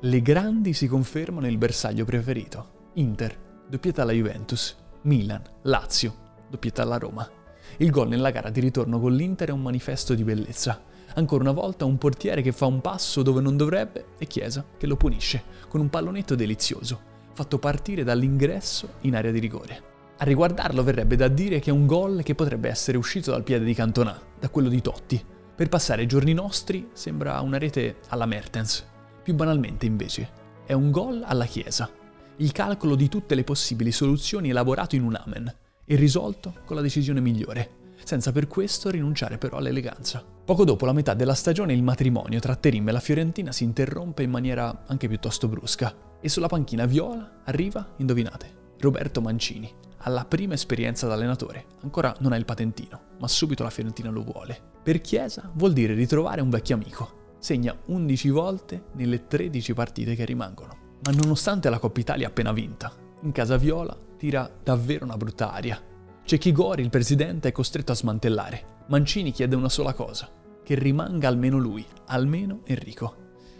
Le 0.00 0.22
grandi 0.22 0.72
si 0.72 0.88
confermano 0.88 1.46
il 1.46 1.56
bersaglio 1.56 2.04
preferito. 2.04 2.90
Inter, 2.94 3.62
doppietta 3.68 4.02
alla 4.02 4.10
Juventus. 4.10 4.76
Milan, 5.02 5.42
Lazio, 5.62 6.14
doppietta 6.50 6.82
alla 6.82 6.98
Roma. 6.98 7.30
Il 7.76 7.92
gol 7.92 8.08
nella 8.08 8.32
gara 8.32 8.50
di 8.50 8.58
ritorno 8.58 8.98
con 8.98 9.14
l'Inter 9.14 9.50
è 9.50 9.52
un 9.52 9.62
manifesto 9.62 10.14
di 10.14 10.24
bellezza. 10.24 10.82
Ancora 11.16 11.44
una 11.44 11.52
volta 11.52 11.86
un 11.86 11.96
portiere 11.96 12.42
che 12.42 12.52
fa 12.52 12.66
un 12.66 12.82
passo 12.82 13.22
dove 13.22 13.40
non 13.40 13.56
dovrebbe 13.56 14.08
e 14.18 14.26
Chiesa 14.26 14.62
che 14.76 14.86
lo 14.86 14.96
punisce 14.96 15.44
con 15.66 15.80
un 15.80 15.88
pallonetto 15.88 16.34
delizioso, 16.34 17.00
fatto 17.32 17.58
partire 17.58 18.04
dall'ingresso 18.04 18.96
in 19.02 19.16
area 19.16 19.30
di 19.30 19.38
rigore. 19.38 19.94
A 20.18 20.24
riguardarlo 20.24 20.82
verrebbe 20.82 21.16
da 21.16 21.28
dire 21.28 21.58
che 21.58 21.70
è 21.70 21.72
un 21.72 21.86
gol 21.86 22.22
che 22.22 22.34
potrebbe 22.34 22.68
essere 22.68 22.98
uscito 22.98 23.30
dal 23.30 23.44
piede 23.44 23.64
di 23.64 23.72
Cantona, 23.72 24.18
da 24.38 24.50
quello 24.50 24.68
di 24.68 24.82
Totti. 24.82 25.22
Per 25.54 25.68
passare 25.70 26.02
ai 26.02 26.06
giorni 26.06 26.34
nostri 26.34 26.90
sembra 26.92 27.40
una 27.40 27.56
rete 27.56 28.00
alla 28.08 28.26
Mertens. 28.26 28.86
Più 29.22 29.34
banalmente 29.34 29.86
invece, 29.86 30.28
è 30.66 30.74
un 30.74 30.90
gol 30.90 31.22
alla 31.24 31.46
Chiesa. 31.46 31.88
Il 32.36 32.52
calcolo 32.52 32.94
di 32.94 33.08
tutte 33.08 33.34
le 33.34 33.44
possibili 33.44 33.90
soluzioni 33.90 34.50
elaborato 34.50 34.96
in 34.96 35.02
un 35.02 35.14
amen 35.14 35.54
e 35.82 35.96
risolto 35.96 36.56
con 36.66 36.76
la 36.76 36.82
decisione 36.82 37.20
migliore 37.20 37.84
senza 38.06 38.30
per 38.30 38.46
questo 38.46 38.88
rinunciare 38.88 39.36
però 39.36 39.56
all'eleganza. 39.56 40.24
Poco 40.44 40.64
dopo 40.64 40.86
la 40.86 40.92
metà 40.92 41.12
della 41.14 41.34
stagione 41.34 41.72
il 41.72 41.82
matrimonio 41.82 42.38
tra 42.38 42.54
Terim 42.54 42.88
e 42.88 42.92
la 42.92 43.00
Fiorentina 43.00 43.50
si 43.50 43.64
interrompe 43.64 44.22
in 44.22 44.30
maniera 44.30 44.84
anche 44.86 45.08
piuttosto 45.08 45.48
brusca 45.48 45.92
e 46.20 46.28
sulla 46.28 46.46
panchina 46.46 46.86
viola 46.86 47.40
arriva, 47.44 47.94
indovinate, 47.96 48.74
Roberto 48.78 49.20
Mancini, 49.20 49.68
alla 49.98 50.24
prima 50.24 50.54
esperienza 50.54 51.08
da 51.08 51.14
allenatore. 51.14 51.64
Ancora 51.82 52.14
non 52.20 52.30
ha 52.30 52.36
il 52.36 52.44
patentino, 52.44 53.00
ma 53.18 53.26
subito 53.26 53.64
la 53.64 53.70
Fiorentina 53.70 54.10
lo 54.10 54.22
vuole. 54.22 54.56
Per 54.84 55.00
Chiesa 55.00 55.50
vuol 55.54 55.72
dire 55.72 55.94
ritrovare 55.94 56.40
un 56.40 56.48
vecchio 56.48 56.76
amico. 56.76 57.34
Segna 57.40 57.76
11 57.86 58.30
volte 58.30 58.84
nelle 58.92 59.26
13 59.26 59.74
partite 59.74 60.14
che 60.14 60.24
rimangono. 60.24 60.98
Ma 61.04 61.10
nonostante 61.10 61.68
la 61.68 61.80
Coppa 61.80 61.98
Italia 61.98 62.28
appena 62.28 62.52
vinta, 62.52 62.92
in 63.22 63.32
casa 63.32 63.56
viola 63.56 63.98
tira 64.16 64.48
davvero 64.62 65.04
una 65.04 65.16
brutta 65.16 65.52
aria 65.52 65.94
c'è 66.26 66.38
chi 66.38 66.50
Gori, 66.50 66.82
il 66.82 66.90
presidente, 66.90 67.46
è 67.46 67.52
costretto 67.52 67.92
a 67.92 67.94
smantellare. 67.94 68.82
Mancini 68.88 69.30
chiede 69.30 69.54
una 69.54 69.68
sola 69.68 69.94
cosa, 69.94 70.28
che 70.64 70.74
rimanga 70.74 71.28
almeno 71.28 71.56
lui, 71.56 71.86
almeno 72.06 72.62
Enrico. 72.64 73.14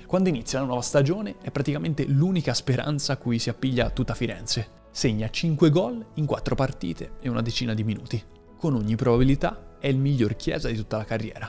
Quando 0.05 0.31
inizia 0.31 0.59
la 0.59 0.66
nuova 0.66 0.83
stagione 0.83 1.37
è 1.40 1.52
praticamente 1.52 2.05
l'unica 2.07 2.55
speranza 2.55 3.12
a 3.12 3.18
cui 3.18 3.38
si 3.38 3.50
appiglia 3.50 3.90
tutta 3.90 4.14
Firenze. 4.14 4.88
Segna 4.90 5.31
5 5.31 5.70
gol 5.70 6.05
in 6.14 6.26
4 6.26 6.57
partite 6.57 7.12
e 7.20 7.29
una 7.29 7.40
decina 7.40 7.72
di 7.72 7.85
minuti. 7.85 8.20
Con 8.57 8.74
ogni 8.74 8.96
probabilità 8.96 9.76
è 9.79 9.87
il 9.87 9.98
miglior 9.98 10.35
Chiesa 10.35 10.66
di 10.66 10.74
tutta 10.74 10.96
la 10.96 11.05
carriera. 11.05 11.48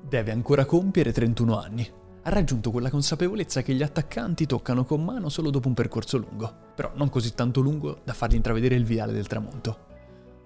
Deve 0.00 0.30
ancora 0.30 0.64
compiere 0.64 1.10
31 1.10 1.58
anni. 1.58 1.90
Ha 2.22 2.30
raggiunto 2.30 2.70
quella 2.70 2.88
consapevolezza 2.88 3.62
che 3.62 3.74
gli 3.74 3.82
attaccanti 3.82 4.46
toccano 4.46 4.84
con 4.84 5.02
mano 5.02 5.28
solo 5.28 5.50
dopo 5.50 5.66
un 5.66 5.74
percorso 5.74 6.18
lungo, 6.18 6.54
però 6.76 6.92
non 6.94 7.10
così 7.10 7.34
tanto 7.34 7.60
lungo 7.60 7.98
da 8.04 8.12
fargli 8.12 8.36
intravedere 8.36 8.76
il 8.76 8.84
viale 8.84 9.12
del 9.12 9.26
tramonto. 9.26 9.90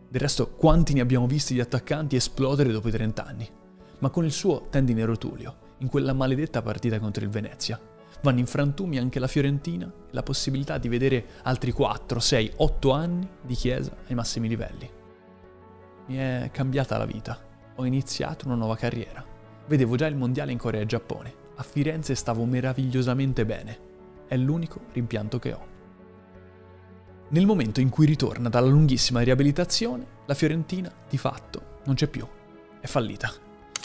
Del 0.09 0.21
resto, 0.21 0.51
quanti 0.51 0.95
ne 0.95 1.01
abbiamo 1.01 1.27
visti 1.27 1.53
di 1.53 1.61
attaccanti 1.61 2.15
esplodere 2.15 2.71
dopo 2.71 2.89
i 2.89 2.93
30 2.93 3.27
anni? 3.27 3.51
Ma 3.99 4.11
con 4.11 4.25
il 4.25 4.31
suo 4.31 4.69
tendine 4.71 5.05
rotulio, 5.05 5.75
in 5.79 5.89
quella 5.89 6.13
maledetta 6.13 6.63
partita 6.63 7.01
contro 7.01 7.25
il 7.25 7.31
Venezia, 7.31 7.81
vanno 8.23 8.39
in 8.39 8.47
frantumi 8.47 8.99
anche 8.99 9.19
la 9.19 9.27
Fiorentina 9.27 9.87
e 9.87 9.91
la 10.11 10.23
possibilità 10.23 10.79
di 10.79 10.89
vedere 10.89 11.27
altri 11.43 11.73
4, 11.73 12.21
6, 12.21 12.53
8 12.57 12.91
anni 12.93 13.29
di 13.43 13.55
Chiesa 13.55 13.97
ai 14.07 14.15
massimi 14.15 14.49
livelli. 14.49 14.89
Mi 16.07 16.17
è 16.17 16.51
cambiata 16.53 16.99
la 16.99 17.05
vita. 17.05 17.39
Ho 17.75 17.85
iniziato 17.85 18.47
una 18.47 18.55
nuova 18.55 18.77
carriera. 18.77 19.25
Vedevo 19.67 19.97
già 19.97 20.07
il 20.07 20.15
mondiale 20.15 20.53
in 20.53 20.59
Corea 20.59 20.83
e 20.83 20.87
Giappone. 20.87 21.35
A 21.57 21.63
Firenze 21.65 22.15
stavo 22.15 22.45
meravigliosamente 22.45 23.45
bene. 23.45 23.79
È 24.29 24.37
l'unico 24.37 24.83
rimpianto 24.93 25.41
che 25.41 25.53
ho. 25.53 25.75
Nel 27.29 27.45
momento 27.45 27.81
in 27.81 27.89
cui 27.89 28.07
ritorna 28.07 28.49
dalla 28.49 28.69
lunghissima 28.69 29.21
riabilitazione, 29.21 30.07
la 30.27 30.35
Fiorentina, 30.35 30.93
di 31.09 31.19
fatto, 31.19 31.81
non 31.87 31.97
c'è 31.97 32.07
più. 32.07 32.25
È 32.81 32.87
fallita. 32.87 33.33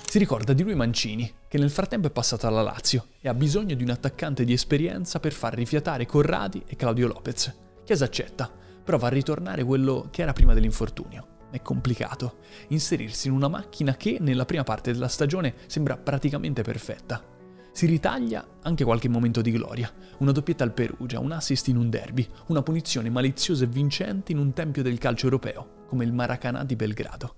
Si 0.08 0.19
ricorda 0.19 0.54
di 0.54 0.62
lui 0.62 0.75
Mancini, 0.75 1.34
che 1.47 1.58
nel 1.58 1.71
frattempo 1.71 2.06
è 2.06 2.12
passato 2.12 2.45
alla 2.45 2.62
Lazio 2.62 3.08
e 3.19 3.27
ha 3.27 3.34
bisogno 3.34 3.73
di 3.73 3.82
un 3.82 3.89
attaccante 3.89 4.45
di 4.45 4.54
esperienza 4.54 5.19
per 5.19 5.34
far 5.34 5.56
rifiatare 5.56 6.06
Corradi 6.06 6.62
e 6.67 6.75
Claudio 6.75 7.08
Lopez. 7.08 7.51
Chiesa 7.84 8.06
accetta, 8.06 8.47
prova 8.84 9.08
a 9.08 9.12
ritornare 9.12 9.63
quello 9.63 10.10
che 10.12 10.21
era 10.21 10.34
prima 10.34 10.54
dell'infortunio. 10.54 11.27
È 11.49 11.62
complicato 11.63 12.38
inserirsi 12.67 13.27
in 13.27 13.34
una 13.34 13.47
macchina 13.47 13.95
che 13.95 14.17
nella 14.19 14.45
prima 14.45 14.63
parte 14.63 14.91
della 14.91 15.08
stagione 15.08 15.56
sembra 15.65 15.97
praticamente 15.97 16.62
perfetta. 16.62 17.30
Si 17.73 17.86
ritaglia 17.86 18.45
anche 18.63 18.84
qualche 18.84 19.07
momento 19.07 19.41
di 19.41 19.51
gloria, 19.51 19.91
una 20.17 20.34
doppietta 20.34 20.63
al 20.63 20.73
Perugia, 20.73 21.19
un 21.19 21.31
assist 21.31 21.69
in 21.69 21.77
un 21.77 21.89
derby, 21.89 22.27
una 22.47 22.62
punizione 22.62 23.10
maliziosa 23.10 23.63
e 23.63 23.67
vincente 23.67 24.34
in 24.34 24.39
un 24.39 24.51
tempio 24.51 24.84
del 24.84 24.97
calcio 24.97 25.25
europeo, 25.25 25.86
come 25.88 26.03
il 26.03 26.12
Maracanã 26.12 26.65
di 26.65 26.75
Belgrado. 26.75 27.36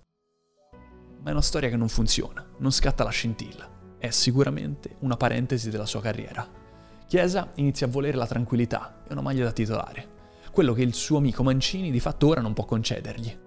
Ma 1.22 1.30
è 1.30 1.32
una 1.32 1.41
storia 1.41 1.69
che 1.69 1.78
non 1.78 1.88
funziona, 1.88 2.46
non 2.58 2.72
scatta 2.72 3.04
la 3.04 3.12
scintilla. 3.12 3.69
È 4.00 4.10
sicuramente 4.10 4.98
una 5.00 5.15
parentesi 5.15 5.69
della 5.69 5.86
sua 5.86 6.02
carriera. 6.02 6.46
Chiesa 7.08 7.52
inizia 7.56 7.86
a 7.86 7.91
volere 7.91 8.17
la 8.17 8.28
tranquillità 8.28 9.04
e 9.08 9.13
una 9.13 9.22
maglia 9.22 9.43
da 9.43 9.52
titolare, 9.52 10.08
quello 10.52 10.74
che 10.74 10.82
il 10.82 10.96
suo 10.96 11.17
amico 11.17 11.43
Mancini 11.43 11.91
di 11.91 12.00
fatto 12.00 12.28
ora 12.28 12.41
non 12.41 12.54
può 12.54 12.65
concedergli. 12.65 13.38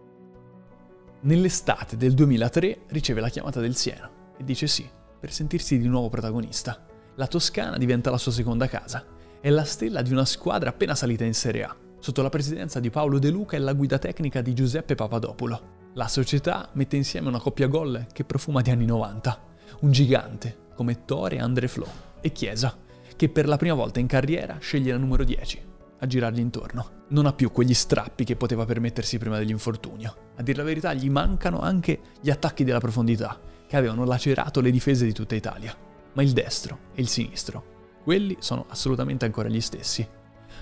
Nell'estate 1.22 1.96
del 1.96 2.14
2003 2.14 2.82
riceve 2.88 3.20
la 3.20 3.28
chiamata 3.28 3.60
del 3.60 3.74
Siena 3.74 4.08
e 4.38 4.44
dice 4.44 4.66
sì, 4.68 4.88
per 5.18 5.32
sentirsi 5.32 5.78
di 5.78 5.88
nuovo 5.88 6.08
protagonista. 6.08 6.84
La 7.16 7.26
Toscana 7.26 7.78
diventa 7.78 8.10
la 8.10 8.18
sua 8.18 8.32
seconda 8.32 8.68
casa. 8.68 9.04
È 9.40 9.48
la 9.48 9.64
stella 9.64 10.02
di 10.02 10.12
una 10.12 10.24
squadra 10.24 10.70
appena 10.70 10.94
salita 10.94 11.24
in 11.24 11.34
Serie 11.34 11.64
A, 11.64 11.76
sotto 11.98 12.22
la 12.22 12.28
presidenza 12.28 12.80
di 12.80 12.90
Paolo 12.90 13.18
De 13.18 13.30
Luca 13.30 13.56
e 13.56 13.60
la 13.60 13.72
guida 13.72 13.98
tecnica 13.98 14.42
di 14.42 14.54
Giuseppe 14.54 14.94
Papadopolo. 14.94 15.74
La 15.94 16.08
società 16.08 16.68
mette 16.74 16.96
insieme 16.96 17.28
una 17.28 17.40
coppia 17.40 17.68
gol 17.68 18.06
che 18.12 18.24
profuma 18.24 18.60
di 18.60 18.70
anni 18.70 18.84
90. 18.84 19.40
Un 19.80 19.90
gigante, 19.92 20.56
come 20.74 21.04
Tore 21.04 21.38
Andre 21.38 21.68
Flo, 21.68 21.88
e 22.20 22.32
Chiesa, 22.32 22.76
che 23.16 23.28
per 23.28 23.48
la 23.48 23.56
prima 23.56 23.74
volta 23.74 23.98
in 23.98 24.06
carriera 24.06 24.58
sceglie 24.60 24.92
la 24.92 24.98
numero 24.98 25.24
10 25.24 25.74
a 26.00 26.06
girargli 26.06 26.40
intorno. 26.40 27.04
Non 27.08 27.24
ha 27.24 27.32
più 27.32 27.50
quegli 27.50 27.72
strappi 27.72 28.24
che 28.24 28.36
poteva 28.36 28.66
permettersi 28.66 29.16
prima 29.16 29.38
dell'infortunio. 29.38 30.16
A 30.36 30.42
dir 30.42 30.56
la 30.56 30.62
verità 30.62 30.92
gli 30.92 31.08
mancano 31.08 31.60
anche 31.60 32.00
gli 32.20 32.28
attacchi 32.28 32.64
della 32.64 32.80
profondità 32.80 33.40
che 33.66 33.76
avevano 33.76 34.04
lacerato 34.04 34.60
le 34.60 34.70
difese 34.70 35.04
di 35.04 35.12
tutta 35.12 35.34
Italia. 35.34 35.74
Ma 36.12 36.22
il 36.22 36.32
destro 36.32 36.78
e 36.94 37.02
il 37.02 37.08
sinistro, 37.08 38.00
quelli 38.02 38.36
sono 38.40 38.66
assolutamente 38.68 39.24
ancora 39.24 39.48
gli 39.48 39.60
stessi. 39.60 40.06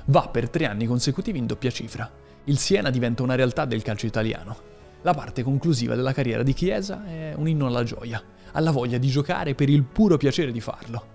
Va 0.07 0.29
per 0.29 0.49
tre 0.49 0.67
anni 0.67 0.87
consecutivi 0.87 1.39
in 1.39 1.47
doppia 1.47 1.71
cifra. 1.71 2.11
Il 2.45 2.59
Siena 2.59 2.91
diventa 2.91 3.23
una 3.23 3.35
realtà 3.35 3.65
del 3.65 3.83
calcio 3.83 4.07
italiano. 4.07 4.73
La 5.03 5.15
parte 5.15 5.43
conclusiva 5.43 5.95
della 5.95 6.13
carriera 6.13 6.43
di 6.43 6.55
Chiesa 6.55 7.07
è 7.07 7.35
un 7.37 7.47
inno 7.47 7.67
alla 7.67 7.85
gioia, 7.85 8.23
alla 8.53 8.71
voglia 8.71 8.99
di 8.99 9.09
giocare 9.09 9.55
per 9.55 9.69
il 9.69 9.83
puro 9.83 10.17
piacere 10.17 10.53
di 10.53 10.61
farlo. 10.61 11.13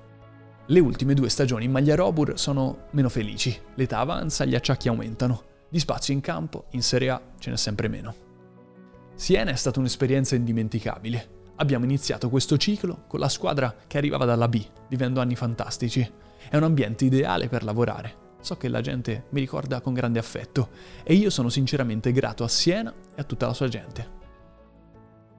Le 0.68 0.80
ultime 0.80 1.16
due 1.16 1.30
stagioni 1.30 1.66
in 1.66 1.72
maglia 1.72 1.96
Robur 1.96 2.38
sono 2.38 2.86
meno 2.92 3.10
felici, 3.10 3.60
l'età 3.74 3.98
avanza, 3.98 4.46
gli 4.46 4.54
acciacchi 4.54 4.88
aumentano. 4.88 5.44
Di 5.68 5.80
spazio 5.80 6.14
in 6.14 6.22
campo, 6.22 6.66
in 6.72 6.84
Serie 6.84 7.10
A, 7.10 7.22
ce 7.40 7.50
n'è 7.50 7.58
sempre 7.58 7.88
meno. 7.88 8.14
Siena 9.16 9.50
è 9.50 9.56
stata 9.56 9.80
un'esperienza 9.80 10.36
indimenticabile. 10.36 11.39
Abbiamo 11.62 11.84
iniziato 11.84 12.30
questo 12.30 12.56
ciclo 12.56 13.04
con 13.08 13.20
la 13.20 13.28
squadra 13.28 13.76
che 13.86 13.98
arrivava 13.98 14.24
dalla 14.24 14.48
B, 14.48 14.66
vivendo 14.88 15.20
anni 15.20 15.36
fantastici. 15.36 16.10
È 16.50 16.56
un 16.56 16.64
ambiente 16.64 17.04
ideale 17.04 17.50
per 17.50 17.66
lavorare. 17.66 18.28
So 18.40 18.56
che 18.56 18.70
la 18.70 18.80
gente 18.80 19.26
mi 19.32 19.42
ricorda 19.42 19.82
con 19.82 19.94
grande 19.94 20.20
affetto 20.20 20.70
e 21.04 21.16
io 21.16 21.30
sono 21.30 21.50
sinceramente 21.50 22.14
grato 22.14 22.46
a 22.46 22.48
Siena 22.48 22.94
e 23.14 23.20
a 23.20 23.26
tutta 23.26 23.48
la 23.48 23.54
sua 23.54 23.68
gente. 23.68 24.18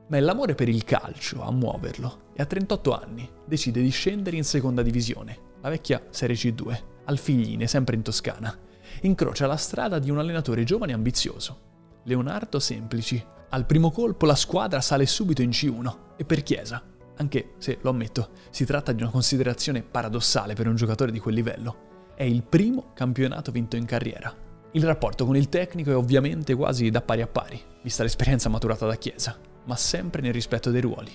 Ma 0.09 0.19
è 0.19 0.21
l'amore 0.21 0.55
per 0.55 0.69
il 0.69 0.85
calcio 0.85 1.43
a 1.43 1.51
muoverlo 1.51 2.33
e 2.35 2.43
a 2.43 2.47
38 2.47 2.93
anni 2.93 3.27
decide 3.47 3.81
di 3.81 3.89
scendere 3.89 4.37
in 4.37 4.45
seconda 4.45 4.83
divisione, 4.83 5.39
la 5.63 5.71
vecchia 5.71 6.03
Serie 6.11 6.37
C2, 6.37 6.83
al 7.07 7.17
Figline, 7.17 7.67
sempre 7.67 7.97
in 7.97 8.03
Toscana. 8.03 8.55
Incrocia 9.03 9.47
la 9.47 9.57
strada 9.57 9.99
di 9.99 10.11
un 10.11 10.19
allenatore 10.19 10.65
giovane 10.65 10.93
e 10.93 10.97
ambizioso, 10.97 11.69
Leonardo 12.05 12.59
Semplici, 12.59 13.23
al 13.51 13.67
primo 13.67 13.91
colpo 13.91 14.27
la 14.27 14.35
squadra 14.35 14.81
sale 14.81 15.07
subito 15.07 15.43
in 15.43 15.51
C1 15.51 15.97
e 16.17 16.25
per 16.25 16.43
Chiesa, 16.43 16.83
anche 17.17 17.53
se 17.59 17.79
lo 17.83 17.91
ammetto, 17.91 18.31
si 18.51 18.65
tratta 18.65 18.93
di 18.93 19.03
una 19.03 19.11
considerazione 19.11 19.83
paradossale 19.83 20.55
per 20.55 20.67
un 20.67 20.77
giocatore 20.77 21.13
di 21.13 21.19
quel 21.19 21.35
livello. 21.35 21.89
È 22.15 22.23
il 22.23 22.43
primo 22.43 22.93
campionato 22.95 23.53
vinto 23.53 23.77
in 23.77 23.85
carriera. 23.85 24.35
Il 24.73 24.85
rapporto 24.85 25.27
con 25.27 25.37
il 25.37 25.51
tecnico 25.51 25.91
è 25.91 25.97
ovviamente 25.97 26.55
quasi 26.55 26.89
da 26.91 27.03
pari 27.03 27.21
a 27.21 27.27
pari, 27.27 27.61
vista 27.83 28.03
l'esperienza 28.03 28.49
maturata 28.49 28.87
da 28.87 28.97
Chiesa, 28.97 29.37
ma 29.65 29.77
sempre 29.77 30.23
nel 30.23 30.33
rispetto 30.33 30.71
dei 30.71 30.81
ruoli. 30.81 31.13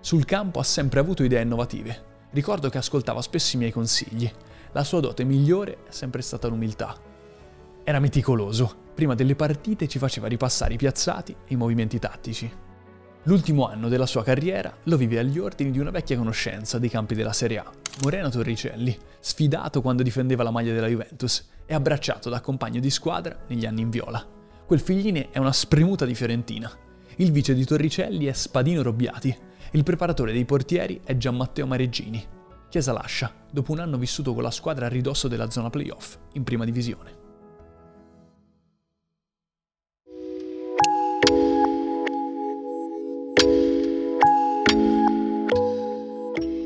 Sul 0.00 0.24
campo 0.24 0.58
ha 0.58 0.64
sempre 0.64 0.98
avuto 0.98 1.22
idee 1.22 1.42
innovative. 1.42 2.14
Ricordo 2.30 2.68
che 2.68 2.78
ascoltava 2.78 3.22
spesso 3.22 3.54
i 3.54 3.58
miei 3.58 3.72
consigli. 3.72 4.30
La 4.72 4.82
sua 4.82 5.00
dote 5.00 5.22
migliore 5.22 5.84
è 5.86 5.90
sempre 5.90 6.22
stata 6.22 6.48
l'umiltà. 6.48 6.96
Era 7.84 8.00
meticoloso, 8.00 8.85
prima 8.96 9.14
delle 9.14 9.36
partite 9.36 9.86
ci 9.86 9.98
faceva 9.98 10.26
ripassare 10.26 10.72
i 10.72 10.78
piazzati 10.78 11.32
e 11.32 11.52
i 11.52 11.56
movimenti 11.56 11.98
tattici. 11.98 12.50
L'ultimo 13.24 13.68
anno 13.68 13.88
della 13.90 14.06
sua 14.06 14.24
carriera 14.24 14.74
lo 14.84 14.96
vive 14.96 15.18
agli 15.18 15.38
ordini 15.38 15.70
di 15.70 15.78
una 15.78 15.90
vecchia 15.90 16.16
conoscenza 16.16 16.78
dei 16.78 16.88
campi 16.88 17.14
della 17.14 17.34
Serie 17.34 17.58
A, 17.58 17.70
Moreno 18.02 18.30
Torricelli, 18.30 18.96
sfidato 19.20 19.82
quando 19.82 20.02
difendeva 20.02 20.42
la 20.42 20.50
maglia 20.50 20.72
della 20.72 20.86
Juventus 20.86 21.46
e 21.66 21.74
abbracciato 21.74 22.30
da 22.30 22.40
compagno 22.40 22.80
di 22.80 22.88
squadra 22.88 23.36
negli 23.48 23.66
anni 23.66 23.82
in 23.82 23.90
viola. 23.90 24.24
Quel 24.64 24.80
figline 24.80 25.28
è 25.30 25.38
una 25.38 25.52
spremuta 25.52 26.06
di 26.06 26.14
Fiorentina. 26.14 26.70
Il 27.16 27.32
vice 27.32 27.52
di 27.52 27.66
Torricelli 27.66 28.24
è 28.24 28.32
Spadino 28.32 28.80
Robbiati, 28.82 29.36
Il 29.72 29.82
preparatore 29.82 30.32
dei 30.32 30.46
portieri 30.46 31.02
è 31.04 31.18
Gianmatteo 31.18 31.66
Mareggini. 31.66 32.24
Chiesa 32.70 32.92
lascia, 32.92 33.30
dopo 33.52 33.72
un 33.72 33.80
anno 33.80 33.98
vissuto 33.98 34.32
con 34.32 34.42
la 34.42 34.50
squadra 34.50 34.86
a 34.86 34.88
ridosso 34.88 35.28
della 35.28 35.50
zona 35.50 35.68
playoff, 35.68 36.16
in 36.32 36.44
prima 36.44 36.64
divisione. 36.64 37.25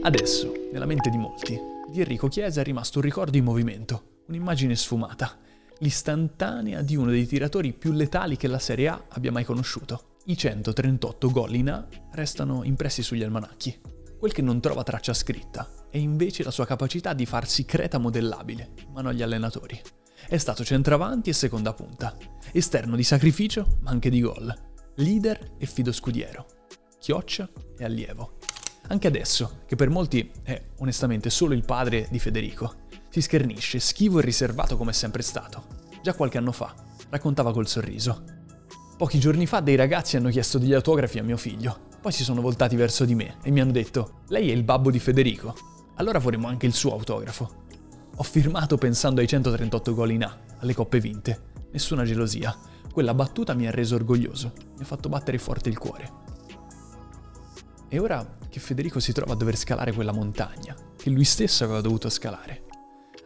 Adesso, 0.02 0.70
nella 0.72 0.86
mente 0.86 1.10
di 1.10 1.18
molti, 1.18 1.60
di 1.90 2.00
Enrico 2.00 2.26
Chiesa 2.28 2.62
è 2.62 2.64
rimasto 2.64 2.98
un 2.98 3.04
ricordo 3.04 3.36
in 3.36 3.44
movimento, 3.44 4.22
un'immagine 4.28 4.74
sfumata, 4.74 5.36
l'istantanea 5.80 6.80
di 6.80 6.96
uno 6.96 7.10
dei 7.10 7.26
tiratori 7.26 7.74
più 7.74 7.92
letali 7.92 8.38
che 8.38 8.48
la 8.48 8.58
Serie 8.58 8.88
A 8.88 9.04
abbia 9.08 9.30
mai 9.30 9.44
conosciuto. 9.44 10.16
I 10.24 10.38
138 10.38 11.30
gol 11.30 11.54
in 11.54 11.68
A 11.68 11.86
restano 12.12 12.64
impressi 12.64 13.02
sugli 13.02 13.22
almanacchi. 13.22 13.78
Quel 14.18 14.32
che 14.32 14.40
non 14.40 14.58
trova 14.62 14.82
traccia 14.84 15.12
scritta 15.12 15.68
è 15.90 15.98
invece 15.98 16.44
la 16.44 16.50
sua 16.50 16.64
capacità 16.64 17.12
di 17.12 17.26
farsi 17.26 17.66
creta 17.66 17.98
modellabile 17.98 18.70
in 18.78 18.92
mano 18.92 19.10
agli 19.10 19.20
allenatori. 19.22 19.78
È 20.26 20.36
stato 20.38 20.64
centravanti 20.64 21.28
e 21.28 21.34
seconda 21.34 21.74
punta, 21.74 22.16
esterno 22.52 22.96
di 22.96 23.04
sacrificio 23.04 23.76
ma 23.80 23.90
anche 23.90 24.08
di 24.08 24.22
gol, 24.22 24.50
leader 24.94 25.56
e 25.58 25.66
fido 25.66 25.92
scudiero, 25.92 26.46
chioccia 26.98 27.46
e 27.76 27.84
allievo. 27.84 28.38
Anche 28.90 29.06
adesso, 29.06 29.60
che 29.66 29.76
per 29.76 29.88
molti 29.88 30.32
è 30.42 30.60
onestamente 30.78 31.30
solo 31.30 31.54
il 31.54 31.64
padre 31.64 32.08
di 32.10 32.18
Federico, 32.18 32.74
si 33.08 33.20
schernisce, 33.20 33.78
schivo 33.78 34.18
e 34.18 34.22
riservato 34.22 34.76
come 34.76 34.90
è 34.90 34.94
sempre 34.94 35.22
stato. 35.22 35.64
Già 36.02 36.12
qualche 36.12 36.38
anno 36.38 36.50
fa, 36.50 36.74
raccontava 37.08 37.52
col 37.52 37.68
sorriso. 37.68 38.24
Pochi 38.96 39.20
giorni 39.20 39.46
fa 39.46 39.60
dei 39.60 39.76
ragazzi 39.76 40.16
hanno 40.16 40.28
chiesto 40.30 40.58
degli 40.58 40.74
autografi 40.74 41.20
a 41.20 41.22
mio 41.22 41.36
figlio, 41.36 41.86
poi 42.00 42.10
si 42.10 42.24
sono 42.24 42.40
voltati 42.40 42.74
verso 42.74 43.04
di 43.04 43.14
me 43.14 43.36
e 43.44 43.52
mi 43.52 43.60
hanno 43.60 43.70
detto, 43.70 44.22
lei 44.26 44.50
è 44.50 44.52
il 44.52 44.64
babbo 44.64 44.90
di 44.90 44.98
Federico, 44.98 45.54
allora 45.94 46.18
vorremmo 46.18 46.48
anche 46.48 46.66
il 46.66 46.74
suo 46.74 46.90
autografo. 46.90 47.66
Ho 48.16 48.22
firmato 48.24 48.76
pensando 48.76 49.20
ai 49.20 49.28
138 49.28 49.94
gol 49.94 50.10
in 50.10 50.24
A, 50.24 50.36
alle 50.58 50.74
coppe 50.74 50.98
vinte. 50.98 51.48
Nessuna 51.70 52.04
gelosia. 52.04 52.58
Quella 52.92 53.14
battuta 53.14 53.54
mi 53.54 53.68
ha 53.68 53.70
reso 53.70 53.94
orgoglioso, 53.94 54.52
mi 54.56 54.82
ha 54.82 54.84
fatto 54.84 55.08
battere 55.08 55.38
forte 55.38 55.68
il 55.68 55.78
cuore. 55.78 56.12
E 57.88 57.98
ora 57.98 58.38
che 58.50 58.60
Federico 58.60 59.00
si 59.00 59.12
trova 59.12 59.32
a 59.32 59.36
dover 59.36 59.56
scalare 59.56 59.92
quella 59.92 60.12
montagna, 60.12 60.76
che 60.96 61.08
lui 61.08 61.24
stesso 61.24 61.64
aveva 61.64 61.80
dovuto 61.80 62.10
scalare, 62.10 62.64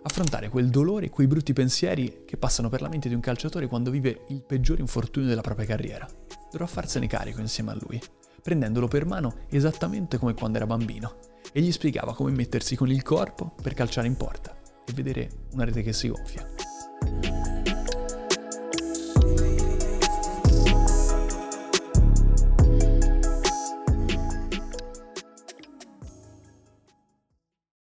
affrontare 0.02 0.50
quel 0.50 0.68
dolore 0.68 1.06
e 1.06 1.10
quei 1.10 1.26
brutti 1.26 1.52
pensieri 1.52 2.22
che 2.24 2.36
passano 2.36 2.68
per 2.68 2.82
la 2.82 2.88
mente 2.88 3.08
di 3.08 3.14
un 3.14 3.20
calciatore 3.20 3.66
quando 3.66 3.90
vive 3.90 4.26
il 4.28 4.42
peggiore 4.42 4.82
infortunio 4.82 5.28
della 5.28 5.40
propria 5.40 5.66
carriera. 5.66 6.06
Dovrà 6.50 6.66
farsene 6.66 7.06
carico 7.06 7.40
insieme 7.40 7.72
a 7.72 7.78
lui, 7.80 8.00
prendendolo 8.40 8.86
per 8.86 9.06
mano 9.06 9.46
esattamente 9.48 10.18
come 10.18 10.34
quando 10.34 10.58
era 10.58 10.66
bambino, 10.66 11.16
e 11.52 11.60
gli 11.60 11.72
spiegava 11.72 12.14
come 12.14 12.30
mettersi 12.30 12.76
con 12.76 12.90
il 12.90 13.02
corpo 13.02 13.54
per 13.60 13.74
calciare 13.74 14.06
in 14.06 14.16
porta 14.16 14.54
e 14.86 14.92
vedere 14.92 15.28
una 15.52 15.64
rete 15.64 15.82
che 15.82 15.92
si 15.92 16.08
gonfia. 16.08 17.63